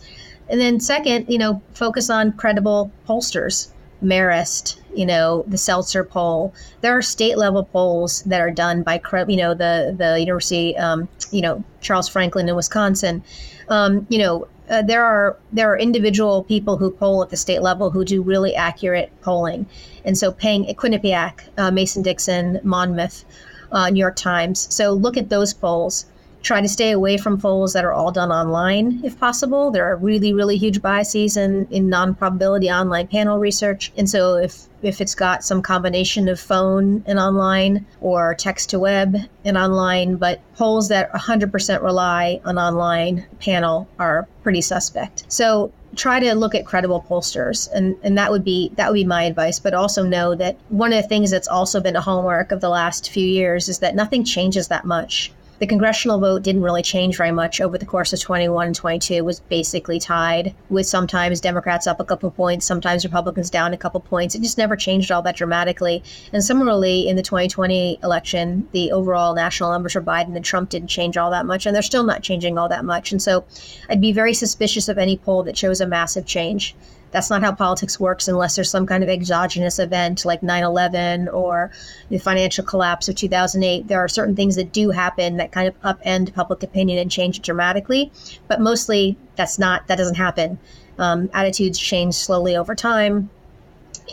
And 0.49 0.61
then 0.61 0.79
second, 0.79 1.27
you 1.29 1.39
know, 1.39 1.63
focus 1.73 2.11
on 2.11 2.33
credible 2.33 2.93
pollsters 3.09 3.69
Marist, 4.03 4.79
you 4.95 5.07
know, 5.07 5.45
the 5.47 5.57
Selzer 5.57 6.09
poll. 6.09 6.55
There 6.81 6.97
are 6.97 7.03
state 7.03 7.39
level 7.39 7.65
polls 7.65 8.23
that 8.25 8.41
are 8.41 8.51
done 8.51 8.83
by, 8.83 9.01
you 9.27 9.37
know, 9.37 9.55
the 9.55 9.95
the 9.97 10.21
University, 10.21 10.77
um, 10.77 11.09
you 11.31 11.41
know, 11.41 11.65
Charles 11.81 12.09
Franklin 12.09 12.49
in 12.49 12.57
Wisconsin. 12.57 13.23
Um, 13.69 14.07
you 14.09 14.19
know, 14.19 14.47
uh, 14.69 14.83
there 14.83 15.05
are 15.05 15.37
there 15.53 15.73
are 15.73 15.79
individual 15.79 16.43
people 16.45 16.77
who 16.77 16.91
poll 16.91 17.23
at 17.23 17.31
the 17.31 17.37
state 17.37 17.63
level 17.63 17.91
who 17.91 18.05
do 18.05 18.23
really 18.23 18.55
accurate 18.55 19.13
polling, 19.23 19.67
and 20.05 20.19
so 20.19 20.33
paying 20.33 20.65
Quinnipiac, 20.75 21.41
uh, 21.57 21.71
Mason 21.71 22.03
Dixon, 22.03 22.61
Monmouth, 22.63 23.25
uh, 23.71 23.91
New 23.91 24.01
York 24.01 24.17
Times. 24.17 24.73
So 24.75 24.93
look 24.93 25.17
at 25.17 25.29
those 25.29 25.55
polls 25.55 26.07
try 26.47 26.61
to 26.61 26.69
stay 26.69 26.93
away 26.93 27.19
from 27.19 27.41
polls 27.41 27.73
that 27.73 27.85
are 27.85 27.93
all 27.93 28.13
done 28.13 28.31
online 28.31 29.01
if 29.03 29.19
possible. 29.19 29.73
There 29.73 29.85
are 29.85 29.97
really, 29.97 30.33
really 30.33 30.57
huge 30.57 30.81
biases 30.81 31.37
in, 31.37 31.67
in 31.73 31.89
non 31.89 32.15
probability 32.15 32.71
online 32.71 33.09
panel 33.09 33.39
research. 33.39 33.93
And 33.97 34.09
so 34.09 34.37
if 34.37 34.69
if 34.83 35.01
it's 35.01 35.17
got 35.17 35.43
some 35.43 35.61
combination 35.61 36.29
of 36.29 36.39
phone 36.39 37.03
and 37.07 37.19
online 37.19 37.85
or 38.01 38.35
text 38.35 38.71
to 38.71 38.79
web 38.79 39.17
and 39.45 39.59
online, 39.59 40.17
but 40.17 40.41
polls 40.55 40.89
that 40.89 41.11
100% 41.13 41.83
rely 41.83 42.41
on 42.45 42.59
online 42.59 43.27
panel 43.41 43.89
are 43.99 44.29
pretty 44.45 44.61
suspect. 44.61 45.25
So 45.29 45.73
try 45.97 46.21
to 46.21 46.35
look 46.35 46.55
at 46.55 46.67
credible 46.67 47.05
pollsters 47.09 47.69
and, 47.73 47.97
and 48.05 48.17
that 48.19 48.31
would 48.31 48.45
be 48.45 48.71
that 48.77 48.89
would 48.91 48.97
be 48.97 49.05
my 49.05 49.23
advice 49.23 49.59
but 49.59 49.73
also 49.73 50.05
know 50.05 50.35
that 50.35 50.59
one 50.69 50.93
of 50.93 51.03
the 51.03 51.09
things 51.09 51.31
that's 51.31 51.49
also 51.49 51.81
been 51.81 51.97
a 51.97 52.01
hallmark 52.01 52.53
of 52.53 52.61
the 52.61 52.69
last 52.69 53.11
few 53.11 53.27
years 53.27 53.67
is 53.67 53.79
that 53.79 53.95
nothing 53.95 54.23
changes 54.23 54.69
that 54.69 54.85
much 54.85 55.33
the 55.59 55.67
congressional 55.67 56.19
vote 56.19 56.43
didn't 56.43 56.63
really 56.63 56.83
change 56.83 57.17
very 57.17 57.33
much 57.33 57.61
over 57.61 57.79
the 57.79 57.87
course 57.87 58.13
of 58.13 58.21
21 58.21 58.67
and 58.67 58.77
22. 58.77 59.15
It 59.15 59.25
was 59.25 59.41
basically 59.41 59.99
tied, 59.99 60.55
with 60.69 60.87
sometimes 60.87 61.41
Democrats 61.41 61.87
up 61.87 62.01
a 62.01 62.05
couple 62.05 62.31
points, 62.31 62.67
sometimes 62.67 63.05
Republicans 63.05 63.51
down 63.51 63.73
a 63.73 63.79
couple 63.79 64.01
points. 64.01 64.35
It 64.35 64.43
just 64.43 64.59
never 64.59 64.77
changed 64.77 65.11
all 65.11 65.23
that 65.23 65.37
dramatically. 65.37 66.03
And 66.33 66.45
similarly, 66.45 67.09
in 67.09 67.17
the 67.17 67.23
2020 67.23 68.01
election, 68.03 68.69
the 68.73 68.93
overall 68.93 69.35
national 69.35 69.73
numbers 69.73 69.95
for 69.95 70.03
Biden 70.03 70.37
and 70.37 70.45
Trump 70.45 70.71
didn't 70.71 70.89
change 70.89 71.17
all 71.17 71.31
that 71.31 71.47
much, 71.47 71.67
and 71.67 71.75
they're 71.75 71.83
still 71.83 72.05
not 72.05 72.23
changing 72.23 72.59
all 72.59 72.69
that 72.69 72.85
much. 72.85 73.13
And 73.13 73.23
so 73.23 73.45
I'd 73.89 74.01
be 74.01 74.13
very 74.13 74.35
suspicious 74.35 74.89
of 74.89 74.99
any 74.99 75.17
poll 75.17 75.43
that 75.45 75.57
shows 75.57 75.81
a 75.81 75.87
massive 75.87 76.27
change. 76.27 76.75
That's 77.13 77.31
not 77.31 77.43
how 77.43 77.53
politics 77.53 78.01
works 78.01 78.29
unless 78.29 78.57
there's 78.57 78.71
some 78.71 78.87
kind 78.87 79.03
of 79.03 79.09
exogenous 79.09 79.79
event 79.79 80.25
like 80.25 80.43
9 80.43 80.63
11 80.63 81.29
or 81.29 81.71
the 82.09 82.19
financial 82.19 82.65
collapse 82.65 83.09
of 83.09 83.15
2008. 83.15 83.89
There 83.89 84.01
are 84.01 84.09
certain 84.09 84.37
things 84.37 84.57
that 84.57 84.73
do 84.73 84.91
happen 84.91 85.37
that 85.37 85.53
kind 85.53 85.69
of 85.69 85.81
upend 85.83 86.35
public 86.35 86.63
opinion 86.63 86.99
and 86.99 87.11
change 87.11 87.39
it 87.39 87.43
dramatically, 87.43 88.13
but 88.49 88.61
mostly 88.61 89.17
that's 89.37 89.59
not, 89.59 89.87
that 89.87 89.97
doesn't 89.97 90.17
happen. 90.17 90.59
Um, 90.99 91.31
attitudes 91.33 91.79
change 91.79 92.15
slowly 92.15 92.57
over 92.57 92.75
time. 92.75 93.31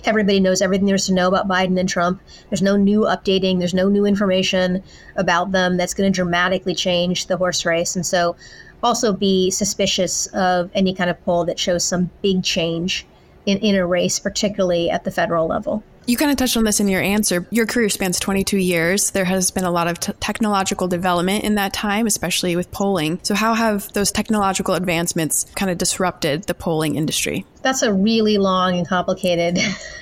Everybody 0.05 0.39
knows 0.39 0.61
everything 0.61 0.85
there's 0.85 1.05
to 1.05 1.13
know 1.13 1.27
about 1.27 1.47
Biden 1.47 1.79
and 1.79 1.87
Trump. 1.87 2.21
There's 2.49 2.61
no 2.61 2.75
new 2.75 3.01
updating, 3.01 3.59
there's 3.59 3.73
no 3.73 3.89
new 3.89 4.05
information 4.05 4.83
about 5.15 5.51
them 5.51 5.77
that's 5.77 5.93
going 5.93 6.11
to 6.11 6.15
dramatically 6.15 6.73
change 6.73 7.27
the 7.27 7.37
horse 7.37 7.65
race. 7.65 7.95
And 7.95 8.05
so 8.05 8.35
also 8.83 9.13
be 9.13 9.49
suspicious 9.49 10.27
of 10.27 10.69
any 10.75 10.93
kind 10.93 11.09
of 11.09 11.23
poll 11.23 11.45
that 11.45 11.57
shows 11.57 11.83
some 11.83 12.09
big 12.21 12.43
change 12.43 13.05
in, 13.45 13.57
in 13.59 13.75
a 13.75 13.85
race, 13.85 14.19
particularly 14.19 14.89
at 14.89 15.03
the 15.03 15.11
federal 15.11 15.47
level. 15.47 15.83
You 16.05 16.17
kind 16.17 16.31
of 16.31 16.37
touched 16.37 16.57
on 16.57 16.65
this 16.65 16.81
in 16.81 16.89
your 16.89 17.01
answer. 17.01 17.47
Your 17.49 17.65
career 17.65 17.87
spans 17.87 18.19
22 18.19 18.57
years. 18.57 19.11
There 19.11 19.23
has 19.23 19.51
been 19.51 19.63
a 19.63 19.71
lot 19.71 19.87
of 19.87 19.99
t- 20.01 20.11
technological 20.19 20.89
development 20.89 21.45
in 21.45 21.55
that 21.55 21.71
time, 21.71 22.07
especially 22.07 22.57
with 22.57 22.69
polling. 22.71 23.19
So, 23.23 23.35
how 23.35 23.53
have 23.53 23.91
those 23.93 24.11
technological 24.11 24.73
advancements 24.73 25.45
kind 25.55 25.71
of 25.71 25.77
disrupted 25.77 26.43
the 26.43 26.53
polling 26.53 26.95
industry? 26.95 27.45
That's 27.61 27.83
a 27.83 27.93
really 27.93 28.37
long 28.37 28.77
and 28.77 28.87
complicated 28.87 29.59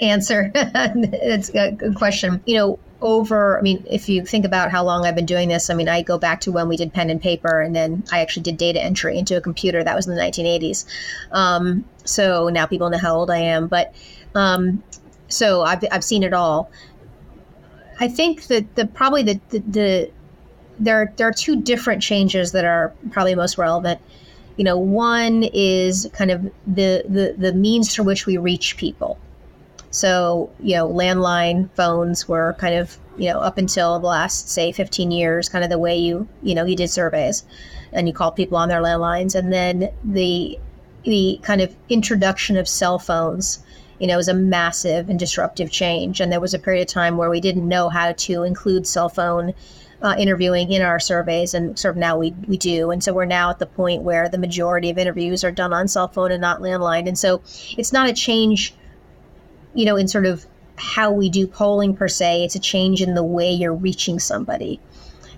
answer. 0.00 0.52
it's 0.54 1.50
a 1.52 1.72
good 1.72 1.96
question. 1.96 2.40
You 2.46 2.56
know, 2.56 2.78
over, 3.04 3.58
I 3.58 3.62
mean, 3.62 3.84
if 3.88 4.08
you 4.08 4.24
think 4.24 4.46
about 4.46 4.70
how 4.70 4.82
long 4.82 5.04
I've 5.04 5.14
been 5.14 5.26
doing 5.26 5.50
this, 5.50 5.68
I 5.68 5.74
mean, 5.74 5.88
I 5.90 6.00
go 6.02 6.18
back 6.18 6.40
to 6.40 6.52
when 6.52 6.68
we 6.68 6.76
did 6.76 6.92
pen 6.92 7.10
and 7.10 7.20
paper, 7.20 7.60
and 7.60 7.76
then 7.76 8.02
I 8.10 8.20
actually 8.20 8.44
did 8.44 8.56
data 8.56 8.82
entry 8.82 9.18
into 9.18 9.36
a 9.36 9.42
computer. 9.42 9.84
That 9.84 9.94
was 9.94 10.08
in 10.08 10.14
the 10.14 10.20
1980s. 10.20 10.86
Um, 11.30 11.84
so 12.04 12.48
now 12.48 12.64
people 12.64 12.88
know 12.88 12.98
how 12.98 13.14
old 13.14 13.30
I 13.30 13.38
am. 13.38 13.68
But 13.68 13.94
um, 14.34 14.82
so 15.28 15.62
I've, 15.62 15.84
I've 15.92 16.02
seen 16.02 16.22
it 16.22 16.32
all. 16.32 16.70
I 18.00 18.08
think 18.08 18.46
that 18.46 18.74
the 18.74 18.86
probably 18.86 19.22
the, 19.22 19.40
the, 19.50 19.58
the 19.58 20.10
there 20.78 21.12
there 21.16 21.28
are 21.28 21.32
two 21.32 21.60
different 21.60 22.02
changes 22.02 22.52
that 22.52 22.64
are 22.64 22.92
probably 23.12 23.34
most 23.34 23.58
relevant. 23.58 24.00
You 24.56 24.64
know, 24.64 24.78
one 24.78 25.44
is 25.52 26.08
kind 26.14 26.30
of 26.30 26.42
the 26.66 27.04
the, 27.08 27.34
the 27.36 27.52
means 27.52 27.94
through 27.94 28.06
which 28.06 28.26
we 28.26 28.38
reach 28.38 28.76
people. 28.76 29.18
So, 29.94 30.50
you 30.58 30.74
know, 30.74 30.88
landline 30.88 31.70
phones 31.76 32.26
were 32.26 32.56
kind 32.58 32.74
of, 32.74 32.98
you 33.16 33.32
know, 33.32 33.38
up 33.38 33.58
until 33.58 34.00
the 34.00 34.08
last, 34.08 34.48
say, 34.48 34.72
15 34.72 35.12
years, 35.12 35.48
kind 35.48 35.62
of 35.62 35.70
the 35.70 35.78
way 35.78 35.96
you, 35.96 36.26
you 36.42 36.56
know, 36.56 36.64
you 36.64 36.74
did 36.74 36.90
surveys 36.90 37.44
and 37.92 38.08
you 38.08 38.12
called 38.12 38.34
people 38.34 38.58
on 38.58 38.68
their 38.68 38.82
landlines. 38.82 39.36
And 39.36 39.52
then 39.52 39.90
the, 40.02 40.58
the 41.04 41.38
kind 41.44 41.60
of 41.60 41.76
introduction 41.88 42.56
of 42.56 42.66
cell 42.68 42.98
phones, 42.98 43.60
you 44.00 44.08
know, 44.08 44.16
was 44.16 44.26
a 44.26 44.34
massive 44.34 45.08
and 45.08 45.16
disruptive 45.16 45.70
change. 45.70 46.20
And 46.20 46.32
there 46.32 46.40
was 46.40 46.54
a 46.54 46.58
period 46.58 46.88
of 46.88 46.92
time 46.92 47.16
where 47.16 47.30
we 47.30 47.40
didn't 47.40 47.68
know 47.68 47.88
how 47.88 48.10
to 48.10 48.42
include 48.42 48.88
cell 48.88 49.08
phone 49.08 49.54
uh, 50.02 50.16
interviewing 50.18 50.72
in 50.72 50.82
our 50.82 50.98
surveys, 50.98 51.54
and 51.54 51.78
sort 51.78 51.94
of 51.94 51.98
now 51.98 52.18
we, 52.18 52.32
we 52.48 52.58
do. 52.58 52.90
And 52.90 53.02
so 53.02 53.14
we're 53.14 53.26
now 53.26 53.48
at 53.50 53.60
the 53.60 53.66
point 53.66 54.02
where 54.02 54.28
the 54.28 54.38
majority 54.38 54.90
of 54.90 54.98
interviews 54.98 55.44
are 55.44 55.52
done 55.52 55.72
on 55.72 55.86
cell 55.86 56.08
phone 56.08 56.32
and 56.32 56.40
not 56.40 56.60
landline. 56.60 57.06
And 57.06 57.16
so 57.16 57.42
it's 57.78 57.92
not 57.92 58.08
a 58.08 58.12
change 58.12 58.74
you 59.74 59.84
know, 59.84 59.96
in 59.96 60.08
sort 60.08 60.26
of 60.26 60.46
how 60.76 61.10
we 61.10 61.28
do 61.28 61.46
polling 61.46 61.94
per 61.94 62.08
se. 62.08 62.44
It's 62.44 62.54
a 62.54 62.60
change 62.60 63.00
in 63.02 63.14
the 63.14 63.22
way 63.22 63.50
you're 63.50 63.74
reaching 63.74 64.18
somebody. 64.18 64.80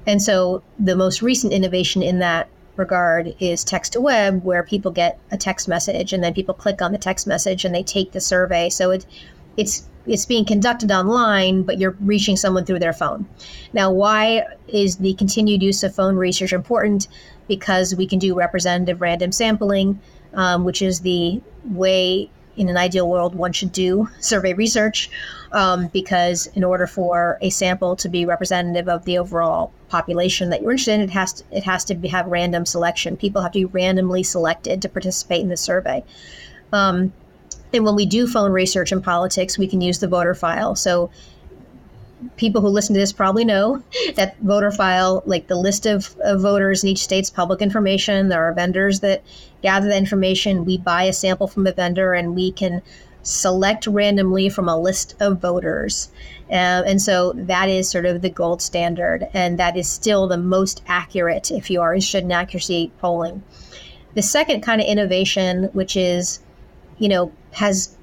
And 0.06 0.22
so 0.22 0.62
the 0.78 0.96
most 0.96 1.20
recent 1.22 1.52
innovation 1.52 2.02
in 2.02 2.20
that 2.20 2.48
regard 2.76 3.34
is 3.40 3.64
text 3.64 3.94
to 3.94 4.00
web, 4.00 4.44
where 4.44 4.62
people 4.62 4.90
get 4.90 5.18
a 5.30 5.36
text 5.36 5.68
message 5.68 6.12
and 6.12 6.22
then 6.22 6.34
people 6.34 6.54
click 6.54 6.80
on 6.82 6.92
the 6.92 6.98
text 6.98 7.26
message 7.26 7.64
and 7.64 7.74
they 7.74 7.82
take 7.82 8.12
the 8.12 8.20
survey. 8.20 8.68
So 8.68 8.90
it, 8.90 9.06
it's 9.56 9.88
it's 10.06 10.24
being 10.24 10.44
conducted 10.44 10.92
online, 10.92 11.64
but 11.64 11.78
you're 11.78 11.96
reaching 12.00 12.36
someone 12.36 12.64
through 12.64 12.78
their 12.78 12.92
phone. 12.92 13.26
Now, 13.72 13.90
why 13.90 14.44
is 14.68 14.98
the 14.98 15.14
continued 15.14 15.64
use 15.64 15.82
of 15.82 15.96
phone 15.96 16.14
research 16.14 16.52
important? 16.52 17.08
Because 17.48 17.92
we 17.92 18.06
can 18.06 18.20
do 18.20 18.32
representative 18.32 19.00
random 19.00 19.32
sampling, 19.32 20.00
um, 20.34 20.64
which 20.64 20.80
is 20.80 21.00
the 21.00 21.40
way 21.64 22.30
in 22.56 22.68
an 22.68 22.76
ideal 22.76 23.08
world, 23.08 23.34
one 23.34 23.52
should 23.52 23.72
do 23.72 24.08
survey 24.20 24.54
research 24.54 25.10
um, 25.52 25.88
because 25.88 26.46
in 26.48 26.64
order 26.64 26.86
for 26.86 27.38
a 27.40 27.50
sample 27.50 27.96
to 27.96 28.08
be 28.08 28.24
representative 28.24 28.88
of 28.88 29.04
the 29.04 29.18
overall 29.18 29.72
population 29.88 30.50
that 30.50 30.62
you're 30.62 30.72
interested 30.72 30.94
in, 30.94 31.00
it 31.02 31.10
has 31.10 31.34
to, 31.34 31.44
it 31.50 31.64
has 31.64 31.84
to 31.84 31.94
be, 31.94 32.08
have 32.08 32.26
random 32.26 32.66
selection. 32.66 33.16
People 33.16 33.42
have 33.42 33.52
to 33.52 33.60
be 33.60 33.64
randomly 33.64 34.22
selected 34.22 34.82
to 34.82 34.88
participate 34.88 35.42
in 35.42 35.48
the 35.48 35.56
survey. 35.56 36.02
Um, 36.72 37.12
and 37.72 37.84
when 37.84 37.94
we 37.94 38.06
do 38.06 38.26
phone 38.26 38.52
research 38.52 38.92
in 38.92 39.02
politics, 39.02 39.58
we 39.58 39.66
can 39.66 39.80
use 39.80 39.98
the 39.98 40.08
voter 40.08 40.34
file. 40.34 40.74
So 40.74 41.10
people 42.36 42.60
who 42.60 42.68
listen 42.68 42.94
to 42.94 43.00
this 43.00 43.12
probably 43.12 43.44
know 43.44 43.82
that 44.14 44.38
voter 44.38 44.70
file, 44.70 45.22
like 45.26 45.46
the 45.46 45.56
list 45.56 45.86
of, 45.86 46.16
of, 46.22 46.40
voters 46.40 46.82
in 46.82 46.90
each 46.90 47.02
state's 47.02 47.30
public 47.30 47.60
information. 47.60 48.28
There 48.28 48.44
are 48.44 48.52
vendors 48.52 49.00
that 49.00 49.22
gather 49.66 49.88
the 49.88 49.96
information. 49.96 50.64
We 50.64 50.78
buy 50.78 51.02
a 51.02 51.12
sample 51.12 51.48
from 51.48 51.66
a 51.66 51.72
vendor 51.72 52.14
and 52.14 52.36
we 52.36 52.52
can 52.52 52.82
select 53.24 53.88
randomly 53.88 54.48
from 54.48 54.68
a 54.68 54.78
list 54.78 55.16
of 55.18 55.40
voters. 55.40 56.08
Uh, 56.48 56.86
and 56.86 57.02
so 57.02 57.32
that 57.34 57.68
is 57.68 57.90
sort 57.90 58.06
of 58.06 58.22
the 58.22 58.30
gold 58.30 58.62
standard. 58.62 59.26
And 59.34 59.58
that 59.58 59.76
is 59.76 59.88
still 59.88 60.28
the 60.28 60.38
most 60.38 60.84
accurate 60.86 61.50
if 61.50 61.68
you 61.68 61.80
are 61.80 61.94
interested 61.94 62.22
in 62.22 62.30
accuracy 62.30 62.92
polling. 63.00 63.42
The 64.14 64.22
second 64.22 64.60
kind 64.60 64.80
of 64.80 64.86
innovation, 64.86 65.64
which 65.72 65.96
is, 65.96 66.38
you 66.98 67.08
know, 67.08 67.32
has 67.50 67.96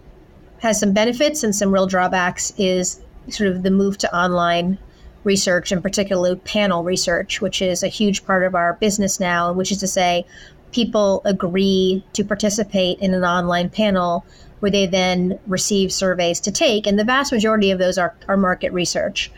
has 0.60 0.78
some 0.80 0.91
benefits 0.91 1.43
and 1.45 1.56
some 1.56 1.73
real 1.73 1.88
drawbacks, 1.88 2.52
is 2.58 2.99
sort 3.30 3.49
of 3.49 3.63
the 3.63 3.71
move 3.71 3.97
to 3.99 4.13
online 4.13 4.78
research, 5.23 5.71
and 5.71 5.82
particularly 5.82 6.36
panel 6.36 6.84
research, 6.84 7.41
which 7.41 7.62
is 7.62 7.84
a 7.84 7.88
huge 7.88 8.26
part 8.26 8.43
of 8.43 8.56
our 8.56 8.73
business 8.73 9.19
now, 9.19 9.54
which 9.54 9.71
is 9.71 9.80
to 9.80 9.88
say, 9.88 10.26
people 10.73 11.21
agree 11.23 12.03
to 12.13 12.23
participate 12.23 12.99
in 12.99 13.13
an 13.13 13.23
online 13.23 13.69
panel 13.69 14.25
where 14.59 14.71
they 14.71 14.86
then 14.86 15.39
receive 15.47 15.91
surveys 15.91 16.39
to 16.41 16.51
take. 16.51 16.88
And 16.88 16.97
the 16.97 17.03
vast 17.03 17.31
majority 17.31 17.71
of 17.71 17.79
those 17.79 17.97
are, 17.97 18.15
are 18.27 18.38
market 18.38 18.71
research. 18.73 19.31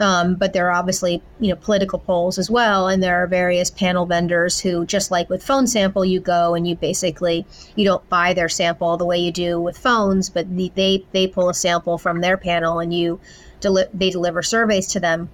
Um, 0.00 0.34
but 0.34 0.54
there 0.54 0.66
are 0.68 0.72
obviously, 0.72 1.22
you 1.40 1.50
know, 1.50 1.56
political 1.56 1.98
polls 1.98 2.38
as 2.38 2.50
well, 2.50 2.88
and 2.88 3.02
there 3.02 3.22
are 3.22 3.26
various 3.26 3.70
panel 3.70 4.06
vendors 4.06 4.58
who, 4.58 4.86
just 4.86 5.10
like 5.10 5.28
with 5.28 5.44
phone 5.44 5.66
sample, 5.66 6.06
you 6.06 6.20
go 6.20 6.54
and 6.54 6.66
you 6.66 6.74
basically 6.74 7.44
you 7.76 7.84
don't 7.84 8.08
buy 8.08 8.32
their 8.32 8.48
sample 8.48 8.96
the 8.96 9.04
way 9.04 9.18
you 9.18 9.30
do 9.30 9.60
with 9.60 9.76
phones, 9.76 10.30
but 10.30 10.56
the, 10.56 10.72
they 10.74 11.04
they 11.12 11.26
pull 11.26 11.50
a 11.50 11.54
sample 11.54 11.98
from 11.98 12.22
their 12.22 12.38
panel 12.38 12.78
and 12.78 12.94
you 12.94 13.20
deli- 13.60 13.88
they 13.92 14.08
deliver 14.08 14.42
surveys 14.42 14.86
to 14.88 15.00
them. 15.00 15.28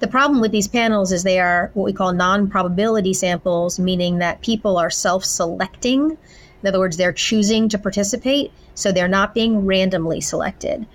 The 0.00 0.08
problem 0.08 0.40
with 0.40 0.52
these 0.52 0.68
panels 0.68 1.12
is 1.12 1.22
they 1.22 1.38
are 1.38 1.70
what 1.74 1.84
we 1.84 1.92
call 1.92 2.12
non-probability 2.12 3.14
samples, 3.14 3.78
meaning 3.78 4.18
that 4.18 4.40
people 4.42 4.76
are 4.76 4.90
self-selecting. 4.90 6.16
In 6.62 6.68
other 6.68 6.78
words, 6.78 6.96
they're 6.96 7.12
choosing 7.12 7.68
to 7.68 7.78
participate, 7.78 8.52
so 8.74 8.92
they're 8.92 9.08
not 9.08 9.34
being 9.34 9.66
randomly 9.66 10.20
selected. 10.20 10.86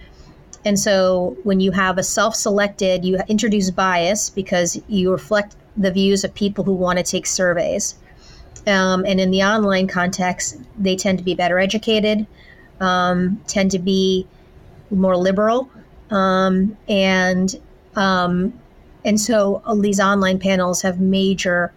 And 0.65 0.79
so 0.79 1.37
when 1.43 1.59
you 1.59 1.71
have 1.71 1.97
a 1.97 2.03
self 2.03 2.35
selected, 2.35 3.05
you 3.05 3.19
introduce 3.27 3.69
bias 3.69 4.31
because 4.31 4.81
you 4.87 5.11
reflect 5.11 5.55
the 5.77 5.91
views 5.91 6.23
of 6.23 6.33
people 6.33 6.63
who 6.63 6.73
want 6.73 6.97
to 6.97 7.03
take 7.03 7.27
surveys. 7.27 7.95
Um, 8.65 9.05
and 9.05 9.19
in 9.19 9.29
the 9.29 9.43
online 9.43 9.87
context, 9.87 10.57
they 10.77 10.95
tend 10.95 11.19
to 11.19 11.23
be 11.23 11.35
better 11.35 11.59
educated, 11.59 12.25
um, 12.79 13.39
tend 13.47 13.71
to 13.71 13.79
be 13.79 14.25
more 14.89 15.15
liberal, 15.15 15.69
um, 16.09 16.75
and 16.87 17.59
um, 17.95 18.53
and 19.05 19.21
so 19.21 19.61
uh, 19.65 19.75
these 19.75 19.99
online 19.99 20.39
panels 20.39 20.81
have 20.81 20.99
major 20.99 21.71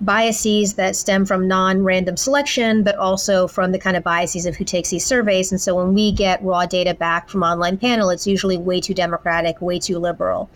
biases 0.00 0.74
that 0.74 0.96
stem 0.96 1.26
from 1.26 1.46
non-random 1.46 2.16
selection, 2.16 2.82
but 2.82 2.96
also 2.96 3.46
from 3.46 3.70
the 3.70 3.78
kind 3.78 3.96
of 3.96 4.02
biases 4.02 4.46
of 4.46 4.56
who 4.56 4.64
takes 4.64 4.88
these 4.88 5.04
surveys. 5.04 5.52
And 5.52 5.60
so 5.60 5.76
when 5.76 5.94
we 5.94 6.10
get 6.10 6.42
raw 6.42 6.66
data 6.66 6.94
back 6.94 7.28
from 7.28 7.44
online 7.44 7.78
panel, 7.78 8.10
it's 8.10 8.26
usually 8.26 8.56
way 8.56 8.80
too 8.80 8.94
democratic, 8.94 9.60
way 9.60 9.78
too 9.78 9.98
liberal. 9.98 10.50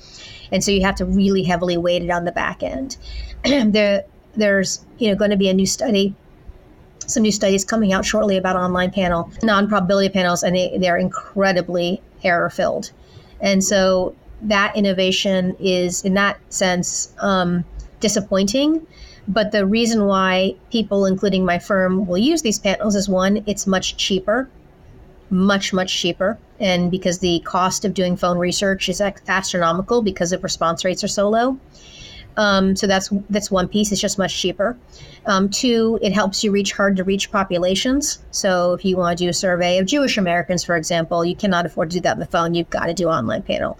And 0.50 0.64
so 0.64 0.72
you 0.72 0.82
have 0.82 0.96
to 0.96 1.04
really 1.04 1.44
heavily 1.44 1.76
weight 1.76 2.02
it 2.02 2.10
on 2.10 2.24
the 2.24 2.32
back 2.32 2.62
end. 2.62 2.96
there, 3.44 4.04
there's 4.36 4.84
you 4.98 5.10
know 5.10 5.16
going 5.16 5.30
to 5.30 5.36
be 5.36 5.48
a 5.48 5.54
new 5.54 5.66
study 5.66 6.14
some 7.06 7.22
new 7.22 7.32
studies 7.32 7.64
coming 7.64 7.92
out 7.92 8.04
shortly 8.04 8.36
about 8.36 8.56
online 8.56 8.90
panel 8.90 9.30
non-probability 9.42 10.08
panels 10.10 10.42
and 10.42 10.54
they, 10.54 10.76
they're 10.78 10.98
incredibly 10.98 12.00
error 12.22 12.50
filled 12.50 12.90
and 13.40 13.64
so 13.64 14.14
that 14.42 14.76
innovation 14.76 15.56
is 15.58 16.04
in 16.04 16.14
that 16.14 16.38
sense 16.52 17.12
um, 17.20 17.64
disappointing 18.00 18.86
but 19.28 19.50
the 19.50 19.66
reason 19.66 20.06
why 20.06 20.54
people, 20.70 21.04
including 21.04 21.44
my 21.44 21.58
firm, 21.58 22.06
will 22.06 22.18
use 22.18 22.42
these 22.42 22.58
panels 22.58 22.94
is 22.94 23.08
one, 23.08 23.42
it's 23.46 23.66
much 23.66 23.96
cheaper, 23.96 24.48
much, 25.30 25.72
much 25.72 25.96
cheaper. 25.96 26.38
And 26.60 26.90
because 26.90 27.18
the 27.18 27.40
cost 27.40 27.84
of 27.84 27.92
doing 27.92 28.16
phone 28.16 28.38
research 28.38 28.88
is 28.88 29.00
astronomical 29.00 30.00
because 30.00 30.30
the 30.30 30.38
response 30.38 30.84
rates 30.84 31.02
are 31.02 31.08
so 31.08 31.28
low. 31.28 31.58
Um, 32.38 32.76
so 32.76 32.86
that's 32.86 33.10
that's 33.30 33.50
one 33.50 33.66
piece. 33.66 33.90
It's 33.92 34.00
just 34.00 34.18
much 34.18 34.36
cheaper. 34.38 34.76
Um, 35.24 35.48
two, 35.48 35.98
it 36.02 36.12
helps 36.12 36.44
you 36.44 36.50
reach 36.50 36.72
hard 36.72 36.96
to 36.96 37.04
reach 37.04 37.32
populations. 37.32 38.18
So 38.30 38.74
if 38.74 38.84
you 38.84 38.96
want 38.96 39.18
to 39.18 39.24
do 39.24 39.30
a 39.30 39.32
survey 39.32 39.78
of 39.78 39.86
Jewish 39.86 40.18
Americans, 40.18 40.62
for 40.62 40.76
example, 40.76 41.24
you 41.24 41.34
cannot 41.34 41.64
afford 41.64 41.90
to 41.90 41.96
do 41.96 42.00
that 42.02 42.12
on 42.12 42.18
the 42.20 42.26
phone. 42.26 42.54
You've 42.54 42.70
got 42.70 42.86
to 42.86 42.94
do 42.94 43.08
online 43.08 43.42
panel 43.42 43.78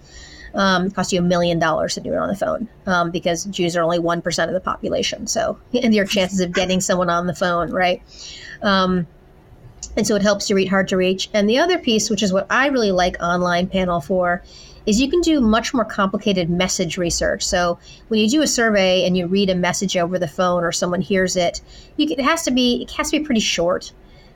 um, 0.53 0.91
cost 0.91 1.11
you 1.11 1.19
a 1.19 1.23
million 1.23 1.59
dollars 1.59 1.93
to 1.95 2.01
do 2.01 2.13
it 2.13 2.17
on 2.17 2.27
the 2.27 2.35
phone 2.35 2.67
um, 2.85 3.11
because 3.11 3.45
Jews 3.45 3.75
are 3.75 3.83
only 3.83 3.99
1% 3.99 4.47
of 4.47 4.53
the 4.53 4.59
population. 4.59 5.27
So, 5.27 5.57
and 5.73 5.93
your 5.93 6.05
chances 6.05 6.39
of 6.39 6.53
getting 6.53 6.81
someone 6.81 7.09
on 7.09 7.27
the 7.27 7.35
phone, 7.35 7.71
right? 7.71 8.01
Um, 8.61 9.07
and 9.95 10.05
so 10.05 10.15
it 10.15 10.21
helps 10.21 10.49
you 10.49 10.55
read 10.55 10.67
hard 10.67 10.87
to 10.89 10.97
reach. 10.97 11.29
And 11.33 11.49
the 11.49 11.57
other 11.57 11.77
piece, 11.77 12.09
which 12.09 12.21
is 12.21 12.31
what 12.31 12.47
I 12.49 12.67
really 12.67 12.91
like 12.91 13.15
online 13.19 13.67
panel 13.67 13.99
for, 13.99 14.43
is 14.85 15.01
you 15.01 15.09
can 15.09 15.21
do 15.21 15.41
much 15.41 15.73
more 15.73 15.83
complicated 15.83 16.49
message 16.49 16.97
research. 16.97 17.43
So 17.43 17.77
when 18.07 18.19
you 18.19 18.29
do 18.29 18.41
a 18.41 18.47
survey 18.47 19.05
and 19.05 19.17
you 19.17 19.27
read 19.27 19.49
a 19.49 19.55
message 19.55 19.97
over 19.97 20.17
the 20.17 20.27
phone 20.27 20.63
or 20.63 20.71
someone 20.71 21.01
hears 21.01 21.35
it, 21.35 21.61
you, 21.97 22.07
it 22.09 22.21
has 22.21 22.43
to 22.43 22.51
be 22.51 22.83
it 22.83 22.91
has 22.91 23.11
to 23.11 23.19
be 23.19 23.25
pretty 23.25 23.41
short. 23.41 23.91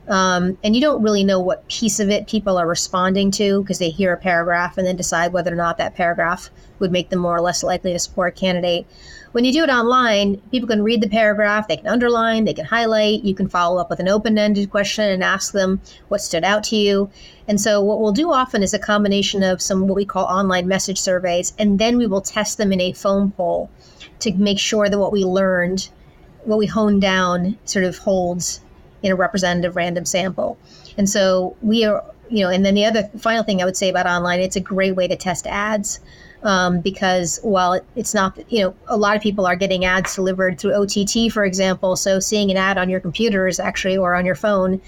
Um, 0.08 0.58
and 0.64 0.76
you 0.76 0.82
don't 0.82 1.04
really 1.04 1.24
know 1.24 1.40
what 1.40 1.68
piece 1.68 2.00
of 2.00 2.10
it 2.10 2.28
people 2.28 2.58
are 2.58 2.68
responding 2.68 3.30
to 3.32 3.62
because 3.62 3.80
they 3.80 3.90
hear 3.90 4.12
a 4.14 4.18
paragraph 4.18 4.78
and 4.78 4.86
then 4.86 4.96
decide 4.96 5.32
whether 5.32 5.54
or 5.54 5.56
not 5.56 5.78
that 5.78 5.96
paragraph 5.96 6.50
would 6.80 6.92
make 6.92 7.10
them 7.10 7.20
more 7.20 7.36
or 7.36 7.42
less 7.42 7.64
likely 7.64 7.94
to 7.94 8.00
support 8.00 8.36
a 8.36 8.40
candidate. 8.40 8.88
When 9.32 9.46
you 9.46 9.54
do 9.54 9.64
it 9.64 9.70
online, 9.70 10.42
people 10.52 10.68
can 10.68 10.84
read 10.84 11.02
the 11.02 11.08
paragraph, 11.08 11.68
they 11.68 11.78
can 11.78 11.88
underline, 11.88 12.44
they 12.44 12.54
can 12.54 12.66
highlight, 12.66 13.24
you 13.24 13.34
can 13.34 13.48
follow 13.48 13.80
up 13.80 13.90
with 13.90 14.00
an 14.00 14.10
open 14.10 14.38
ended 14.38 14.72
question 14.72 15.06
and 15.06 15.24
ask 15.24 15.54
them 15.54 15.80
what 16.10 16.22
stood 16.22 16.44
out 16.44 16.66
to 16.66 16.76
you. 16.76 17.10
And 17.48 17.62
so, 17.62 17.82
what 17.82 18.02
we'll 18.02 18.12
do 18.12 18.34
often 18.34 18.64
is 18.64 18.74
a 18.74 18.80
combination 18.80 19.44
of 19.44 19.62
some 19.62 19.88
what 19.88 19.96
we 19.96 20.04
call 20.04 20.26
online 20.26 20.68
message 20.68 21.00
surveys, 21.00 21.54
and 21.58 21.80
then 21.80 21.98
we 21.98 22.08
will 22.08 22.22
test 22.22 22.58
them 22.58 22.74
in 22.74 22.82
a 22.82 22.92
phone 22.92 23.32
poll 23.32 23.70
to 24.20 24.34
make 24.34 24.60
sure 24.60 24.90
that 24.90 25.00
what 25.00 25.14
we 25.14 25.24
learned, 25.24 25.90
what 26.44 26.60
we 26.60 26.66
honed 26.66 27.02
down, 27.02 27.58
sort 27.64 27.86
of 27.86 28.00
holds 28.00 28.60
in 29.04 29.12
a 29.12 29.16
representative 29.16 29.76
random 29.76 30.06
sample. 30.06 30.58
And 30.98 31.10
so 31.10 31.56
we 31.62 31.86
are, 31.86 32.04
you 32.30 32.44
know, 32.44 32.50
and 32.50 32.66
then 32.66 32.76
the 32.76 32.86
other 32.86 33.10
final 33.18 33.44
thing 33.44 33.62
I 33.62 33.66
would 33.66 33.78
say 33.78 33.90
about 33.90 34.06
online, 34.06 34.40
it's 34.40 34.56
a 34.56 34.62
great 34.62 34.96
way 34.96 35.08
to 35.08 35.16
test 35.16 35.48
ads. 35.48 36.00
Um, 36.44 36.82
because 36.82 37.40
while 37.44 37.80
it's 37.96 38.16
not, 38.16 38.40
you 38.52 38.64
know, 38.64 38.76
a 38.88 38.98
lot 38.98 39.16
of 39.16 39.22
people 39.22 39.46
are 39.46 39.56
getting 39.56 39.86
ads 39.86 40.16
delivered 40.16 40.60
through 40.60 40.74
OTT, 40.74 41.32
for 41.32 41.46
example. 41.46 41.96
So 41.96 42.20
seeing 42.20 42.50
an 42.50 42.58
ad 42.58 42.80
on 42.80 42.90
your 42.90 43.00
computer 43.00 43.48
is 43.48 43.60
actually, 43.60 43.96
or 43.96 44.16
on 44.16 44.26
your 44.26 44.34
phone, 44.34 44.82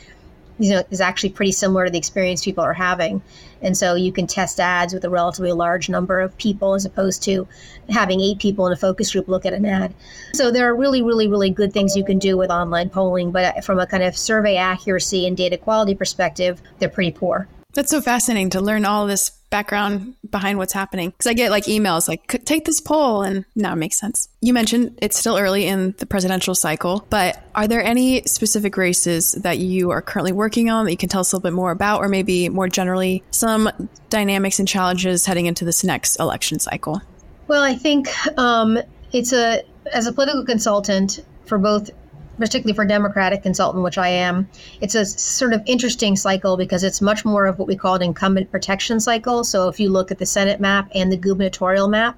you 0.63 0.69
know, 0.69 0.83
is 0.91 1.01
actually 1.01 1.29
pretty 1.29 1.51
similar 1.51 1.83
to 1.83 1.91
the 1.91 1.97
experience 1.97 2.45
people 2.45 2.63
are 2.63 2.73
having. 2.73 3.21
And 3.61 3.75
so 3.75 3.95
you 3.95 4.13
can 4.13 4.27
test 4.27 4.61
ads 4.61 4.93
with 4.93 5.03
a 5.03 5.09
relatively 5.09 5.51
large 5.51 5.89
number 5.89 6.21
of 6.21 6.37
people 6.37 6.73
as 6.73 6.85
opposed 6.85 7.21
to 7.23 7.45
having 7.89 8.21
eight 8.21 8.39
people 8.39 8.65
in 8.67 8.71
a 8.71 8.77
focus 8.77 9.11
group 9.11 9.27
look 9.27 9.45
at 9.45 9.51
an 9.51 9.65
ad. 9.65 9.93
So 10.33 10.51
there 10.51 10.69
are 10.69 10.75
really, 10.75 11.01
really, 11.01 11.27
really 11.27 11.49
good 11.49 11.73
things 11.73 11.97
you 11.97 12.05
can 12.05 12.17
do 12.17 12.37
with 12.37 12.49
online 12.49 12.89
polling, 12.89 13.31
but 13.31 13.61
from 13.65 13.77
a 13.77 13.85
kind 13.85 14.03
of 14.03 14.15
survey 14.15 14.55
accuracy 14.55 15.27
and 15.27 15.35
data 15.35 15.57
quality 15.57 15.95
perspective, 15.95 16.61
they're 16.79 16.87
pretty 16.87 17.11
poor. 17.11 17.49
That's 17.73 17.89
so 17.89 18.01
fascinating 18.01 18.51
to 18.51 18.61
learn 18.61 18.85
all 18.85 19.07
this 19.07 19.31
background 19.49 20.15
behind 20.29 20.57
what's 20.57 20.73
happening. 20.73 21.09
Because 21.09 21.27
I 21.27 21.33
get 21.33 21.51
like 21.51 21.65
emails 21.65 22.07
like, 22.07 22.43
take 22.45 22.65
this 22.65 22.81
poll, 22.81 23.21
and 23.21 23.45
now 23.55 23.73
it 23.73 23.77
makes 23.77 23.99
sense. 23.99 24.29
You 24.41 24.53
mentioned 24.53 24.97
it's 25.01 25.17
still 25.17 25.37
early 25.37 25.65
in 25.65 25.93
the 25.97 26.05
presidential 26.05 26.55
cycle, 26.55 27.05
but 27.09 27.43
are 27.53 27.67
there 27.67 27.83
any 27.83 28.23
specific 28.23 28.77
races 28.77 29.33
that 29.33 29.59
you 29.59 29.91
are 29.91 30.01
currently 30.01 30.31
working 30.31 30.69
on 30.69 30.85
that 30.85 30.91
you 30.91 30.97
can 30.97 31.09
tell 31.09 31.21
us 31.21 31.31
a 31.31 31.35
little 31.35 31.49
bit 31.49 31.55
more 31.55 31.71
about, 31.71 31.99
or 31.99 32.09
maybe 32.09 32.49
more 32.49 32.67
generally, 32.67 33.23
some 33.31 33.69
dynamics 34.09 34.59
and 34.59 34.67
challenges 34.67 35.25
heading 35.25 35.45
into 35.45 35.65
this 35.65 35.83
next 35.83 36.15
election 36.17 36.59
cycle? 36.59 37.01
Well, 37.47 37.61
I 37.61 37.75
think 37.75 38.09
um, 38.37 38.79
it's 39.11 39.33
a, 39.33 39.63
as 39.91 40.07
a 40.07 40.13
political 40.13 40.45
consultant 40.45 41.23
for 41.45 41.57
both 41.57 41.91
particularly 42.37 42.75
for 42.75 42.85
Democratic 42.85 43.43
consultant, 43.43 43.83
which 43.83 43.97
I 43.97 44.09
am, 44.09 44.47
it's 44.81 44.95
a 44.95 45.05
sort 45.05 45.53
of 45.53 45.61
interesting 45.65 46.15
cycle 46.15 46.57
because 46.57 46.83
it's 46.83 47.01
much 47.01 47.25
more 47.25 47.45
of 47.45 47.59
what 47.59 47.67
we 47.67 47.75
call 47.75 47.95
an 47.95 48.01
incumbent 48.01 48.51
protection 48.51 48.99
cycle. 48.99 49.43
So 49.43 49.67
if 49.67 49.79
you 49.79 49.89
look 49.89 50.11
at 50.11 50.19
the 50.19 50.25
Senate 50.25 50.59
map 50.59 50.89
and 50.95 51.11
the 51.11 51.17
gubernatorial 51.17 51.87
map, 51.87 52.17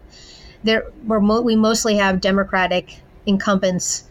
there 0.63 0.85
mo- 1.03 1.41
we 1.41 1.55
mostly 1.55 1.97
have 1.97 2.21
Democratic 2.21 2.99
incumbents 3.25 4.05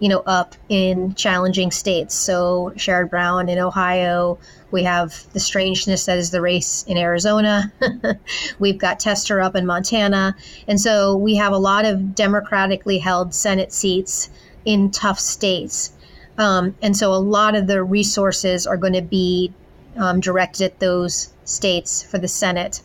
you 0.00 0.08
know, 0.08 0.20
up 0.20 0.56
in 0.70 1.14
challenging 1.14 1.70
states. 1.70 2.14
So 2.14 2.72
Sherrod 2.74 3.10
Brown 3.10 3.48
in 3.48 3.58
Ohio. 3.58 4.38
We 4.70 4.82
have 4.84 5.30
the 5.34 5.40
strangeness 5.40 6.06
that 6.06 6.16
is 6.16 6.30
the 6.30 6.40
race 6.40 6.84
in 6.88 6.96
Arizona. 6.96 7.70
We've 8.58 8.78
got 8.78 8.98
Tester 8.98 9.40
up 9.40 9.54
in 9.54 9.66
Montana. 9.66 10.34
And 10.66 10.80
so 10.80 11.16
we 11.16 11.36
have 11.36 11.52
a 11.52 11.58
lot 11.58 11.84
of 11.84 12.14
democratically 12.14 12.98
held 12.98 13.34
Senate 13.34 13.72
seats 13.72 14.30
in 14.64 14.90
tough 14.90 15.18
states. 15.18 15.92
Um, 16.38 16.74
and 16.80 16.96
so 16.96 17.12
a 17.12 17.16
lot 17.16 17.54
of 17.54 17.66
the 17.66 17.82
resources 17.82 18.66
are 18.66 18.76
going 18.76 18.94
to 18.94 19.02
be 19.02 19.52
um, 19.96 20.20
directed 20.20 20.64
at 20.64 20.78
those 20.80 21.32
states 21.44 22.02
for 22.02 22.18
the 22.18 22.28
Senate. 22.28 22.80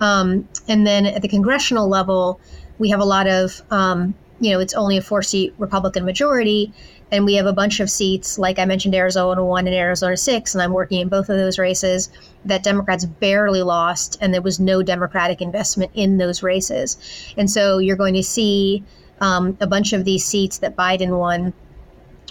Um, 0.00 0.48
and 0.68 0.86
then 0.86 1.06
at 1.06 1.22
the 1.22 1.28
congressional 1.28 1.88
level, 1.88 2.40
we 2.78 2.90
have 2.90 3.00
a 3.00 3.04
lot 3.04 3.26
of, 3.26 3.62
um, 3.70 4.14
you 4.40 4.52
know, 4.52 4.60
it's 4.60 4.74
only 4.74 4.96
a 4.96 5.02
four 5.02 5.22
seat 5.22 5.54
Republican 5.58 6.04
majority. 6.04 6.72
And 7.12 7.24
we 7.24 7.34
have 7.34 7.46
a 7.46 7.52
bunch 7.52 7.80
of 7.80 7.90
seats, 7.90 8.38
like 8.38 8.58
I 8.58 8.64
mentioned, 8.64 8.94
Arizona 8.94 9.44
1 9.44 9.66
and 9.66 9.74
Arizona 9.74 10.16
6, 10.16 10.54
and 10.54 10.62
I'm 10.62 10.72
working 10.72 11.00
in 11.00 11.08
both 11.08 11.28
of 11.28 11.36
those 11.36 11.58
races 11.58 12.08
that 12.44 12.62
Democrats 12.62 13.04
barely 13.04 13.62
lost, 13.62 14.16
and 14.20 14.32
there 14.32 14.40
was 14.40 14.60
no 14.60 14.80
Democratic 14.80 15.42
investment 15.42 15.90
in 15.94 16.18
those 16.18 16.44
races. 16.44 16.96
And 17.36 17.50
so 17.50 17.78
you're 17.78 17.96
going 17.96 18.14
to 18.14 18.22
see 18.22 18.84
um, 19.20 19.56
a 19.60 19.66
bunch 19.66 19.92
of 19.92 20.04
these 20.04 20.24
seats 20.24 20.58
that 20.58 20.76
Biden 20.76 21.18
won 21.18 21.52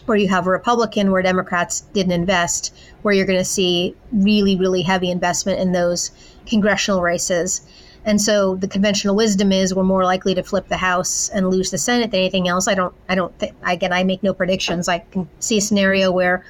where 0.06 0.17
you 0.17 0.28
have 0.28 0.47
a 0.47 0.49
Republican 0.49 1.12
where 1.12 1.21
Democrats 1.21 1.82
didn't 1.93 2.13
invest, 2.13 2.75
where 3.04 3.13
you're 3.13 3.28
going 3.28 3.38
to 3.38 3.45
see 3.45 3.95
really, 4.12 4.56
really 4.56 4.82
heavy 4.82 5.12
investment 5.12 5.60
in 5.60 5.71
those 5.71 6.10
congressional 6.47 7.02
races. 7.02 7.62
And 8.06 8.19
so 8.19 8.56
the 8.56 8.67
conventional 8.67 9.15
wisdom 9.15 9.52
is 9.52 9.75
we're 9.75 9.84
more 9.84 10.04
likely 10.04 10.34
to 10.34 10.41
flip 10.41 10.67
the 10.67 10.78
House 10.78 11.30
and 11.30 11.49
lose 11.49 11.69
the 11.69 11.78
Senate 11.78 12.10
than 12.10 12.21
anything 12.21 12.47
else. 12.47 12.67
I 12.67 12.73
don't, 12.73 12.95
I 13.08 13.13
don't 13.13 13.38
think, 13.38 13.54
again, 13.63 13.93
I 13.93 14.04
make 14.04 14.23
no 14.23 14.34
predictions. 14.34 14.88
I 14.88 14.99
can 14.99 15.30
see 15.39 15.58
a 15.58 15.62
scenario 15.62 16.12
where 16.12 16.43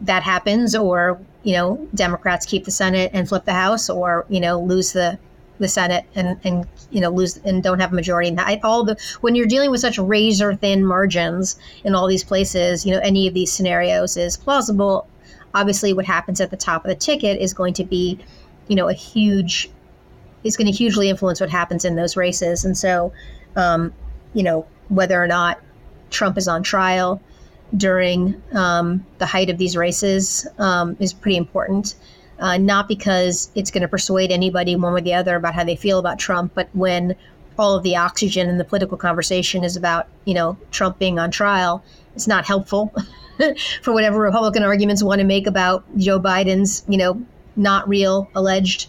that 0.00 0.24
happens 0.24 0.74
or, 0.74 1.20
you 1.44 1.52
know, 1.52 1.86
Democrats 1.94 2.44
keep 2.44 2.64
the 2.64 2.70
Senate 2.70 3.12
and 3.14 3.28
flip 3.28 3.44
the 3.44 3.54
House 3.54 3.88
or, 3.88 4.26
you 4.28 4.40
know, 4.40 4.60
lose 4.60 4.92
the 4.92 5.18
the 5.58 5.68
Senate 5.68 6.04
and, 6.14 6.38
and 6.44 6.66
you 6.90 7.00
know 7.00 7.10
lose 7.10 7.38
and 7.38 7.62
don't 7.62 7.80
have 7.80 7.92
a 7.92 7.94
majority. 7.94 8.28
And 8.28 8.40
I, 8.40 8.60
all 8.62 8.84
the 8.84 8.96
when 9.20 9.34
you're 9.34 9.46
dealing 9.46 9.70
with 9.70 9.80
such 9.80 9.98
razor 9.98 10.54
thin 10.54 10.84
margins 10.84 11.58
in 11.84 11.94
all 11.94 12.06
these 12.06 12.24
places, 12.24 12.84
you 12.84 12.92
know 12.92 13.00
any 13.00 13.26
of 13.26 13.34
these 13.34 13.52
scenarios 13.52 14.16
is 14.16 14.36
plausible. 14.36 15.08
Obviously, 15.54 15.92
what 15.92 16.04
happens 16.04 16.40
at 16.40 16.50
the 16.50 16.56
top 16.56 16.84
of 16.84 16.88
the 16.88 16.94
ticket 16.94 17.40
is 17.40 17.54
going 17.54 17.72
to 17.74 17.84
be, 17.84 18.18
you 18.68 18.76
know, 18.76 18.88
a 18.88 18.92
huge 18.92 19.70
is 20.44 20.56
going 20.56 20.70
to 20.70 20.72
hugely 20.72 21.08
influence 21.08 21.40
what 21.40 21.50
happens 21.50 21.84
in 21.84 21.96
those 21.96 22.16
races. 22.16 22.64
And 22.64 22.76
so, 22.76 23.12
um, 23.56 23.92
you 24.34 24.42
know, 24.42 24.66
whether 24.88 25.20
or 25.20 25.26
not 25.26 25.60
Trump 26.10 26.38
is 26.38 26.46
on 26.46 26.62
trial 26.62 27.20
during 27.76 28.40
um, 28.52 29.04
the 29.18 29.26
height 29.26 29.50
of 29.50 29.58
these 29.58 29.76
races 29.76 30.46
um, 30.58 30.96
is 31.00 31.12
pretty 31.12 31.36
important 31.36 31.96
uh, 32.40 32.58
not 32.58 32.88
because 32.88 33.50
it's 33.54 33.70
going 33.70 33.82
to 33.82 33.88
persuade 33.88 34.30
anybody 34.30 34.76
one 34.76 34.92
way 34.92 35.00
or 35.00 35.02
the 35.02 35.14
other 35.14 35.36
about 35.36 35.54
how 35.54 35.64
they 35.64 35.76
feel 35.76 35.98
about 35.98 36.18
Trump, 36.18 36.52
but 36.54 36.68
when 36.72 37.14
all 37.58 37.74
of 37.74 37.82
the 37.82 37.96
oxygen 37.96 38.48
in 38.48 38.58
the 38.58 38.64
political 38.64 38.98
conversation 38.98 39.64
is 39.64 39.76
about, 39.76 40.06
you 40.24 40.34
know, 40.34 40.56
Trump 40.70 40.98
being 40.98 41.18
on 41.18 41.30
trial, 41.30 41.82
it's 42.14 42.26
not 42.26 42.44
helpful 42.44 42.94
for 43.82 43.92
whatever 43.92 44.20
Republican 44.20 44.62
arguments 44.62 45.02
want 45.02 45.20
to 45.20 45.26
make 45.26 45.46
about 45.46 45.84
Joe 45.96 46.20
Biden's, 46.20 46.84
you 46.88 46.98
know, 46.98 47.20
not 47.56 47.88
real 47.88 48.28
alleged 48.34 48.88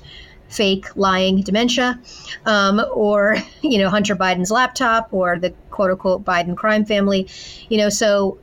fake 0.49 0.95
lying 0.95 1.41
dementia 1.41 1.99
um, 2.45 2.81
or 2.93 3.37
you 3.61 3.77
know 3.77 3.89
hunter 3.89 4.15
biden's 4.15 4.51
laptop 4.51 5.09
or 5.11 5.37
the 5.37 5.49
quote 5.71 5.91
unquote 5.91 6.23
biden 6.23 6.55
crime 6.55 6.85
family 6.85 7.27
you 7.69 7.77
know 7.77 7.89
so 7.89 8.37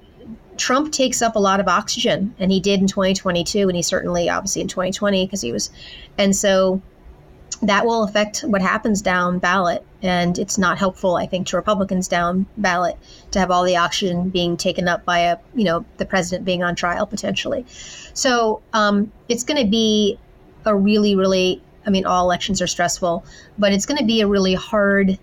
Trump 0.56 0.92
takes 0.92 1.22
up 1.22 1.36
a 1.36 1.40
lot 1.40 1.60
of 1.60 1.68
oxygen, 1.68 2.34
and 2.38 2.52
he 2.52 2.60
did 2.60 2.80
in 2.80 2.86
2022, 2.86 3.68
and 3.68 3.76
he 3.76 3.82
certainly, 3.82 4.28
obviously, 4.28 4.62
in 4.62 4.68
2020 4.68 5.26
because 5.26 5.40
he 5.40 5.52
was, 5.52 5.70
and 6.18 6.34
so 6.34 6.80
that 7.62 7.86
will 7.86 8.02
affect 8.02 8.40
what 8.40 8.60
happens 8.60 9.00
down 9.00 9.38
ballot, 9.38 9.84
and 10.02 10.38
it's 10.38 10.58
not 10.58 10.78
helpful, 10.78 11.16
I 11.16 11.26
think, 11.26 11.46
to 11.48 11.56
Republicans 11.56 12.08
down 12.08 12.46
ballot 12.56 12.96
to 13.30 13.38
have 13.38 13.50
all 13.50 13.64
the 13.64 13.76
oxygen 13.76 14.28
being 14.28 14.56
taken 14.56 14.88
up 14.88 15.04
by 15.04 15.20
a, 15.20 15.38
you 15.54 15.64
know, 15.64 15.84
the 15.96 16.04
president 16.04 16.44
being 16.44 16.62
on 16.62 16.74
trial 16.74 17.06
potentially. 17.06 17.64
So 18.12 18.62
um, 18.72 19.12
it's 19.28 19.44
going 19.44 19.62
to 19.62 19.70
be 19.70 20.18
a 20.64 20.74
really, 20.74 21.16
really, 21.16 21.62
I 21.86 21.90
mean, 21.90 22.06
all 22.06 22.24
elections 22.24 22.60
are 22.60 22.66
stressful, 22.66 23.24
but 23.58 23.72
it's 23.72 23.86
going 23.86 23.98
to 23.98 24.04
be 24.04 24.20
a 24.20 24.26
really 24.26 24.54
hard 24.54 25.18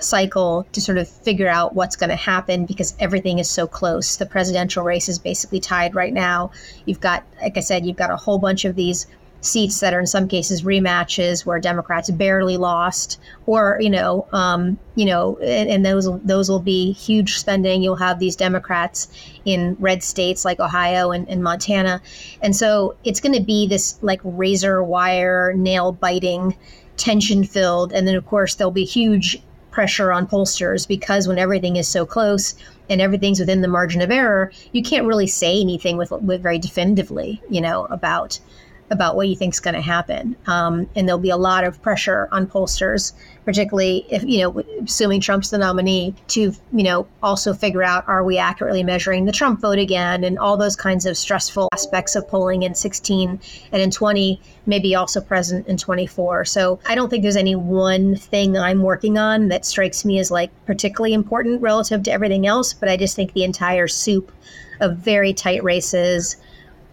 cycle 0.00 0.66
to 0.72 0.80
sort 0.80 0.98
of 0.98 1.08
figure 1.08 1.48
out 1.48 1.74
what's 1.74 1.96
going 1.96 2.10
to 2.10 2.16
happen 2.16 2.66
because 2.66 2.94
everything 3.00 3.38
is 3.38 3.48
so 3.48 3.66
close. 3.66 4.16
The 4.16 4.26
presidential 4.26 4.84
race 4.84 5.08
is 5.08 5.18
basically 5.18 5.60
tied 5.60 5.94
right 5.94 6.12
now. 6.12 6.50
You've 6.86 7.00
got, 7.00 7.24
like 7.40 7.56
I 7.56 7.60
said, 7.60 7.86
you've 7.86 7.96
got 7.96 8.10
a 8.10 8.16
whole 8.16 8.38
bunch 8.38 8.64
of 8.64 8.76
these 8.76 9.06
seats 9.40 9.80
that 9.80 9.94
are 9.94 10.00
in 10.00 10.06
some 10.06 10.26
cases 10.26 10.62
rematches 10.62 11.46
where 11.46 11.60
Democrats 11.60 12.10
barely 12.10 12.56
lost, 12.56 13.20
or 13.46 13.78
you 13.80 13.90
know, 13.90 14.26
um, 14.32 14.78
you 14.94 15.04
know, 15.04 15.38
and, 15.38 15.68
and, 15.70 15.86
those 15.86 16.08
those 16.22 16.48
will 16.48 16.60
be 16.60 16.92
huge 16.92 17.38
spending. 17.38 17.82
You'll 17.82 17.96
have 17.96 18.18
these 18.18 18.36
Democrats 18.36 19.08
in 19.44 19.76
red 19.78 20.02
states 20.02 20.44
like 20.44 20.60
Ohio 20.60 21.12
and, 21.12 21.28
and 21.28 21.42
Montana, 21.42 22.02
and 22.42 22.54
so 22.54 22.96
it's 23.04 23.20
going 23.20 23.34
to 23.34 23.42
be 23.42 23.66
this 23.66 23.98
like 24.02 24.20
razor 24.24 24.82
wire, 24.82 25.52
nail 25.54 25.92
biting, 25.92 26.56
tension 26.96 27.44
filled, 27.44 27.92
and 27.92 28.08
then 28.08 28.16
of 28.16 28.26
course 28.26 28.56
there'll 28.56 28.70
be 28.70 28.84
huge 28.84 29.40
pressure 29.78 30.10
on 30.10 30.26
pollsters 30.26 30.88
because 30.88 31.28
when 31.28 31.38
everything 31.38 31.76
is 31.76 31.86
so 31.86 32.04
close 32.04 32.56
and 32.90 33.00
everything's 33.00 33.38
within 33.38 33.60
the 33.60 33.68
margin 33.68 34.02
of 34.02 34.10
error, 34.10 34.50
you 34.72 34.82
can't 34.82 35.06
really 35.06 35.28
say 35.28 35.60
anything 35.60 35.96
with, 35.96 36.10
with 36.10 36.42
very 36.42 36.58
definitively, 36.58 37.40
you 37.48 37.60
know, 37.60 37.84
about 37.84 38.40
about 38.90 39.16
what 39.16 39.28
you 39.28 39.36
think 39.36 39.54
is 39.54 39.60
going 39.60 39.74
to 39.74 39.80
happen. 39.82 40.36
Um, 40.46 40.88
and 40.96 41.06
there'll 41.06 41.20
be 41.20 41.30
a 41.30 41.36
lot 41.36 41.64
of 41.64 41.80
pressure 41.82 42.28
on 42.32 42.46
pollsters, 42.46 43.12
particularly 43.44 44.06
if, 44.08 44.22
you 44.24 44.40
know, 44.40 44.62
assuming 44.82 45.20
Trump's 45.20 45.50
the 45.50 45.58
nominee, 45.58 46.14
to, 46.28 46.52
you 46.72 46.82
know, 46.82 47.06
also 47.22 47.52
figure 47.52 47.82
out 47.82 48.08
are 48.08 48.24
we 48.24 48.38
accurately 48.38 48.82
measuring 48.82 49.26
the 49.26 49.32
Trump 49.32 49.60
vote 49.60 49.78
again 49.78 50.24
and 50.24 50.38
all 50.38 50.56
those 50.56 50.76
kinds 50.76 51.06
of 51.06 51.16
stressful 51.16 51.68
aspects 51.72 52.16
of 52.16 52.26
polling 52.28 52.62
in 52.62 52.74
16 52.74 53.40
and 53.72 53.82
in 53.82 53.90
20, 53.90 54.40
maybe 54.66 54.94
also 54.94 55.20
present 55.20 55.66
in 55.66 55.76
24. 55.76 56.44
So 56.46 56.78
I 56.86 56.94
don't 56.94 57.10
think 57.10 57.22
there's 57.22 57.36
any 57.36 57.56
one 57.56 58.16
thing 58.16 58.56
I'm 58.56 58.82
working 58.82 59.18
on 59.18 59.48
that 59.48 59.64
strikes 59.64 60.04
me 60.04 60.18
as 60.18 60.30
like 60.30 60.50
particularly 60.64 61.12
important 61.12 61.60
relative 61.60 62.02
to 62.04 62.12
everything 62.12 62.46
else, 62.46 62.72
but 62.72 62.88
I 62.88 62.96
just 62.96 63.16
think 63.16 63.32
the 63.32 63.44
entire 63.44 63.88
soup 63.88 64.32
of 64.80 64.96
very 64.98 65.32
tight 65.32 65.62
races 65.62 66.36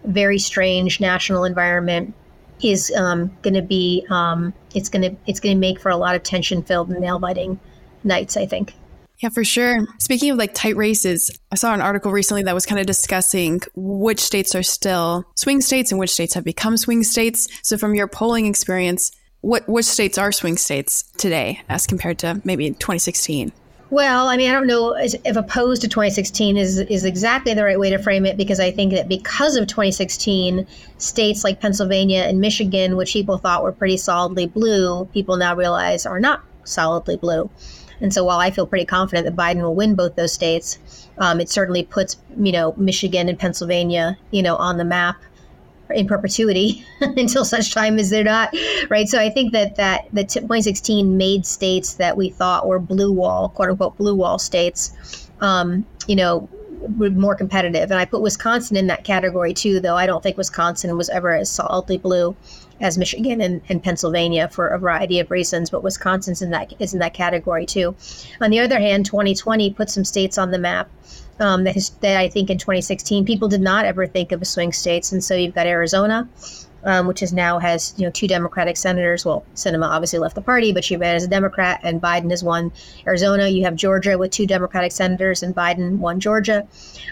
very 0.07 0.39
strange 0.39 0.99
national 0.99 1.43
environment 1.43 2.13
is 2.63 2.91
um, 2.95 3.35
going 3.41 3.53
to 3.53 3.61
be 3.61 4.05
um, 4.09 4.53
it's 4.73 4.89
going 4.89 5.01
to 5.01 5.15
it's 5.27 5.39
going 5.39 5.55
to 5.55 5.59
make 5.59 5.79
for 5.79 5.89
a 5.89 5.97
lot 5.97 6.15
of 6.15 6.23
tension 6.23 6.63
filled 6.63 6.89
nail 6.89 7.19
biting 7.19 7.59
nights 8.03 8.37
i 8.37 8.45
think. 8.45 8.73
Yeah 9.19 9.29
for 9.29 9.45
sure. 9.45 9.87
Speaking 9.99 10.31
of 10.31 10.37
like 10.37 10.53
tight 10.53 10.75
races 10.75 11.37
i 11.51 11.55
saw 11.55 11.73
an 11.73 11.81
article 11.81 12.11
recently 12.11 12.43
that 12.43 12.55
was 12.55 12.65
kind 12.65 12.79
of 12.79 12.85
discussing 12.85 13.61
which 13.75 14.19
states 14.19 14.55
are 14.55 14.63
still 14.63 15.25
swing 15.35 15.61
states 15.61 15.91
and 15.91 15.99
which 15.99 16.11
states 16.11 16.33
have 16.33 16.43
become 16.43 16.77
swing 16.77 17.03
states. 17.03 17.47
So 17.63 17.77
from 17.77 17.95
your 17.95 18.07
polling 18.07 18.45
experience 18.45 19.11
what 19.41 19.67
which 19.69 19.85
states 19.85 20.17
are 20.17 20.31
swing 20.31 20.57
states 20.57 21.03
today 21.17 21.61
as 21.69 21.85
compared 21.85 22.19
to 22.19 22.41
maybe 22.43 22.69
2016 22.69 23.51
well, 23.89 24.27
I 24.27 24.37
mean, 24.37 24.49
I 24.49 24.53
don't 24.53 24.67
know 24.67 24.95
if 24.97 25.35
opposed 25.35 25.81
to 25.83 25.87
2016 25.87 26.57
is 26.57 26.79
is 26.79 27.05
exactly 27.05 27.53
the 27.53 27.63
right 27.63 27.79
way 27.79 27.89
to 27.91 27.99
frame 27.99 28.25
it 28.25 28.35
because 28.35 28.59
I 28.59 28.71
think 28.71 28.93
that 28.93 29.07
because 29.07 29.55
of 29.55 29.67
2016, 29.67 30.65
states 30.97 31.43
like 31.43 31.61
Pennsylvania 31.61 32.23
and 32.23 32.41
Michigan, 32.41 32.95
which 32.97 33.13
people 33.13 33.37
thought 33.37 33.63
were 33.63 33.71
pretty 33.71 33.97
solidly 33.97 34.47
blue, 34.47 35.05
people 35.13 35.37
now 35.37 35.55
realize 35.55 36.05
are 36.05 36.19
not 36.19 36.43
solidly 36.63 37.15
blue. 37.15 37.49
And 38.01 38.13
so, 38.13 38.23
while 38.23 38.39
I 38.39 38.49
feel 38.49 38.65
pretty 38.65 38.85
confident 38.85 39.25
that 39.25 39.35
Biden 39.35 39.61
will 39.61 39.75
win 39.75 39.95
both 39.95 40.15
those 40.15 40.33
states, 40.33 40.79
um, 41.19 41.39
it 41.39 41.49
certainly 41.49 41.83
puts 41.83 42.17
you 42.37 42.51
know 42.51 42.73
Michigan 42.77 43.29
and 43.29 43.37
Pennsylvania 43.37 44.17
you 44.31 44.41
know 44.41 44.55
on 44.55 44.77
the 44.77 44.85
map 44.85 45.17
in 45.89 46.07
perpetuity 46.07 46.85
until 47.01 47.45
such 47.45 47.73
time 47.73 47.99
as 47.99 48.09
they're 48.09 48.23
not 48.23 48.53
right? 48.89 49.07
So 49.07 49.19
i 49.19 49.29
think 49.29 49.53
that 49.53 49.75
that 49.75 50.07
the 50.13 50.23
2016 50.23 51.17
made 51.17 51.45
states 51.45 51.93
that 51.93 52.17
we 52.17 52.29
thought 52.29 52.67
were 52.67 52.79
blue 52.79 53.11
wall 53.11 53.49
quote 53.49 53.69
unquote 53.69 53.97
blue 53.97 54.15
wall 54.15 54.39
states 54.39 55.29
um, 55.41 55.85
you 56.07 56.15
know 56.15 56.49
more 56.87 57.35
competitive. 57.35 57.89
And 57.91 57.99
i 57.99 58.05
put 58.05 58.21
wisconsin 58.21 58.77
in 58.77 58.87
that 58.87 59.03
category 59.03 59.53
too 59.53 59.79
though 59.79 59.95
i 59.95 60.05
don't 60.05 60.21
think 60.21 60.37
wisconsin 60.37 60.95
was 60.97 61.09
ever 61.09 61.33
as 61.33 61.49
solidly 61.49 61.97
blue 61.97 62.35
as 62.81 62.97
michigan 62.97 63.41
and, 63.41 63.61
and 63.69 63.81
pennsylvania 63.81 64.47
for 64.49 64.67
a 64.67 64.77
variety 64.77 65.19
of 65.19 65.31
reasons 65.31 65.69
but 65.69 65.83
wisconsin's 65.83 66.41
in 66.41 66.51
that 66.51 66.73
is 66.79 66.93
in 66.93 66.99
that 66.99 67.13
category 67.13 67.65
too. 67.65 67.95
On 68.41 68.51
the 68.51 68.59
other 68.59 68.79
hand 68.79 69.05
2020 69.05 69.73
put 69.73 69.89
some 69.89 70.05
states 70.05 70.37
on 70.37 70.51
the 70.51 70.59
map 70.59 70.89
um, 71.39 71.63
that, 71.65 71.91
that 72.01 72.17
I 72.17 72.29
think 72.29 72.49
in 72.49 72.57
2016 72.57 73.25
people 73.25 73.47
did 73.47 73.61
not 73.61 73.85
ever 73.85 74.07
think 74.07 74.31
of 74.31 74.45
swing 74.45 74.71
states. 74.71 75.11
And 75.11 75.23
so 75.23 75.35
you've 75.35 75.55
got 75.55 75.67
Arizona, 75.67 76.27
um, 76.83 77.07
which 77.07 77.21
is 77.21 77.33
now 77.33 77.59
has 77.59 77.93
you 77.97 78.05
know 78.05 78.11
two 78.11 78.27
Democratic 78.27 78.77
senators. 78.77 79.25
Well, 79.25 79.43
Sinema 79.55 79.87
obviously 79.87 80.19
left 80.19 80.35
the 80.35 80.41
party, 80.41 80.71
but 80.71 80.83
she 80.83 80.95
ran 80.97 81.15
as 81.15 81.23
a 81.23 81.27
Democrat, 81.27 81.79
and 81.83 82.01
Biden 82.01 82.29
has 82.29 82.43
won 82.43 82.71
Arizona. 83.05 83.47
You 83.47 83.63
have 83.63 83.75
Georgia 83.75 84.17
with 84.17 84.31
two 84.31 84.47
Democratic 84.47 84.91
senators, 84.91 85.43
and 85.43 85.55
Biden 85.55 85.97
won 85.97 86.19
Georgia. 86.19 86.67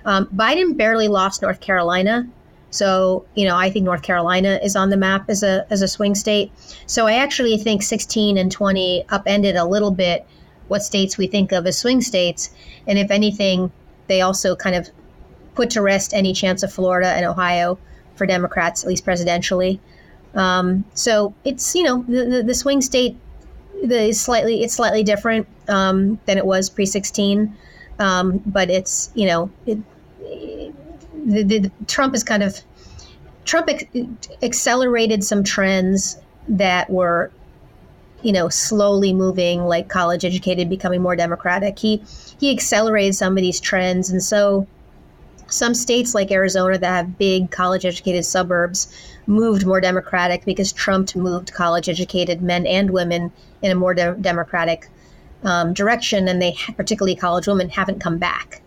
Um, 0.05 0.27
Biden 0.27 0.77
barely 0.77 1.07
lost 1.07 1.41
North 1.41 1.59
Carolina. 1.59 2.27
So, 2.69 3.25
you 3.36 3.45
know, 3.45 3.55
I 3.55 3.69
think 3.69 3.86
North 3.86 4.01
Carolina 4.01 4.59
is 4.63 4.75
on 4.75 4.89
the 4.89 4.97
map 4.97 5.29
as 5.29 5.43
a 5.43 5.65
as 5.69 5.81
a 5.81 5.88
swing 5.88 6.15
state. 6.15 6.51
So 6.88 7.07
I 7.07 7.13
actually 7.13 7.57
think 7.57 7.83
16 7.83 8.38
and 8.38 8.51
20 8.51 9.05
upended 9.09 9.55
a 9.55 9.65
little 9.65 9.91
bit 9.91 10.25
what 10.69 10.81
states 10.81 11.17
we 11.17 11.27
think 11.27 11.51
of 11.51 11.67
as 11.67 11.77
swing 11.77 12.01
states. 12.01 12.49
And 12.88 12.97
if 12.97 13.12
anything, 13.12 13.71
they 14.13 14.21
also 14.21 14.56
kind 14.56 14.76
of 14.76 14.89
put 15.56 15.71
to 15.71 15.82
rest 15.82 16.13
any 16.13 16.34
chance 16.34 16.62
of 16.62 16.71
Florida 16.71 17.08
and 17.08 17.26
Ohio 17.26 17.80
for 18.15 18.28
Democrats, 18.28 18.84
at 18.84 18.88
least 18.88 19.04
presidentially. 19.04 19.80
Um, 20.36 20.86
so 20.93 21.34
it's 21.43 21.76
you 21.76 21.84
know 21.84 22.06
the, 22.08 22.26
the, 22.26 22.43
the 22.43 22.54
swing 22.54 22.82
state 22.82 23.17
the, 23.84 24.10
is 24.10 24.21
slightly 24.21 24.63
it's 24.63 24.76
slightly 24.76 25.04
different 25.04 25.47
um, 25.67 26.19
than 26.26 26.38
it 26.38 26.45
was 26.45 26.69
pre 26.69 26.86
sixteen, 26.86 27.56
um, 27.97 28.41
but 28.45 28.69
it's 28.69 29.12
you 29.15 29.26
know 29.28 29.49
it, 29.65 29.80
the, 31.26 31.71
Trump 31.88 32.13
is 32.13 32.23
kind 32.23 32.43
of 32.43 32.60
Trump 33.45 33.69
accelerated 34.41 35.23
some 35.23 35.43
trends 35.43 36.19
that 36.47 36.89
were 36.89 37.32
you 38.23 38.31
know 38.31 38.49
slowly 38.49 39.13
moving 39.13 39.65
like 39.65 39.89
college 39.89 40.25
educated 40.25 40.69
becoming 40.69 41.01
more 41.01 41.15
democratic 41.15 41.77
he 41.77 42.01
he 42.39 42.51
accelerated 42.51 43.15
some 43.15 43.38
of 43.38 43.41
these 43.41 43.59
trends 43.59 44.09
and 44.09 44.23
so 44.23 44.67
some 45.47 45.75
states 45.75 46.15
like 46.15 46.31
Arizona 46.31 46.79
that 46.79 46.89
have 46.89 47.17
big 47.19 47.51
college 47.51 47.86
educated 47.86 48.25
suburbs 48.25 48.91
moved 49.27 49.65
more 49.65 49.79
democratic 49.79 50.45
because 50.45 50.71
Trump 50.71 51.15
moved 51.15 51.53
college 51.53 51.88
educated 51.88 52.41
men 52.41 52.65
and 52.65 52.89
women 52.89 53.31
in 53.62 53.71
a 53.71 53.75
more 53.75 53.93
de- 53.93 54.15
democratic 54.15 54.89
um, 55.43 55.73
direction 55.73 56.27
and 56.27 56.41
they 56.41 56.55
particularly 56.75 57.15
college 57.15 57.45
women 57.45 57.69
haven't 57.69 57.99
come 57.99 58.17
back 58.17 58.63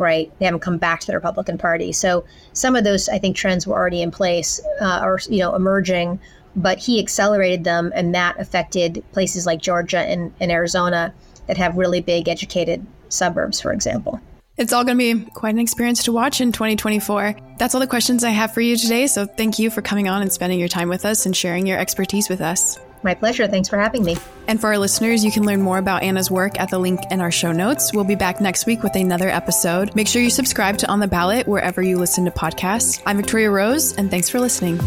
right? 0.00 0.32
They 0.38 0.46
haven't 0.46 0.60
come 0.60 0.78
back 0.78 1.00
to 1.00 1.06
the 1.06 1.14
Republican 1.14 1.58
Party. 1.58 1.92
So 1.92 2.24
some 2.54 2.74
of 2.74 2.84
those, 2.84 3.08
I 3.10 3.18
think, 3.18 3.36
trends 3.36 3.66
were 3.66 3.76
already 3.76 4.00
in 4.00 4.10
place 4.10 4.58
uh, 4.80 5.00
or 5.04 5.20
you 5.28 5.40
know 5.40 5.54
emerging, 5.54 6.18
but 6.56 6.78
he 6.78 7.00
accelerated 7.00 7.64
them, 7.64 7.92
and 7.94 8.14
that 8.14 8.38
affected 8.40 9.04
places 9.12 9.46
like 9.46 9.60
Georgia 9.60 9.98
and, 9.98 10.32
and 10.40 10.50
Arizona 10.50 11.14
that 11.46 11.56
have 11.56 11.76
really 11.76 12.00
big 12.00 12.28
educated 12.28 12.86
suburbs, 13.08 13.60
for 13.60 13.72
example. 13.72 14.20
It's 14.56 14.72
all 14.74 14.84
going 14.84 14.98
to 14.98 15.14
be 15.14 15.30
quite 15.30 15.54
an 15.54 15.60
experience 15.60 16.04
to 16.04 16.12
watch 16.12 16.40
in 16.40 16.52
2024. 16.52 17.34
That's 17.58 17.74
all 17.74 17.80
the 17.80 17.86
questions 17.86 18.24
I 18.24 18.30
have 18.30 18.52
for 18.52 18.60
you 18.60 18.76
today. 18.76 19.06
So 19.06 19.24
thank 19.24 19.58
you 19.58 19.70
for 19.70 19.80
coming 19.80 20.06
on 20.06 20.20
and 20.20 20.30
spending 20.30 20.58
your 20.58 20.68
time 20.68 20.90
with 20.90 21.06
us 21.06 21.24
and 21.24 21.34
sharing 21.34 21.66
your 21.66 21.78
expertise 21.78 22.28
with 22.28 22.42
us. 22.42 22.78
My 23.02 23.14
pleasure. 23.14 23.48
Thanks 23.48 23.68
for 23.68 23.78
having 23.78 24.04
me. 24.04 24.18
And 24.46 24.60
for 24.60 24.66
our 24.66 24.76
listeners, 24.78 25.24
you 25.24 25.32
can 25.32 25.46
learn 25.46 25.62
more 25.62 25.78
about 25.78 26.02
Anna's 26.02 26.30
work 26.30 26.60
at 26.60 26.68
the 26.68 26.78
link 26.78 27.00
in 27.10 27.22
our 27.22 27.30
show 27.30 27.52
notes. 27.52 27.94
We'll 27.94 28.04
be 28.04 28.16
back 28.16 28.40
next 28.40 28.66
week 28.66 28.82
with 28.82 28.94
another 28.94 29.30
episode. 29.30 29.94
Make 29.94 30.08
sure 30.08 30.20
you 30.20 30.28
subscribe 30.28 30.76
to 30.78 30.88
On 30.88 31.00
the 31.00 31.08
Ballot 31.08 31.48
wherever 31.48 31.80
you 31.80 31.96
listen 31.96 32.26
to 32.26 32.30
podcasts. 32.30 33.02
I'm 33.06 33.16
Victoria 33.16 33.50
Rose, 33.50 33.94
and 33.94 34.10
thanks 34.10 34.28
for 34.28 34.40
listening. 34.40 34.78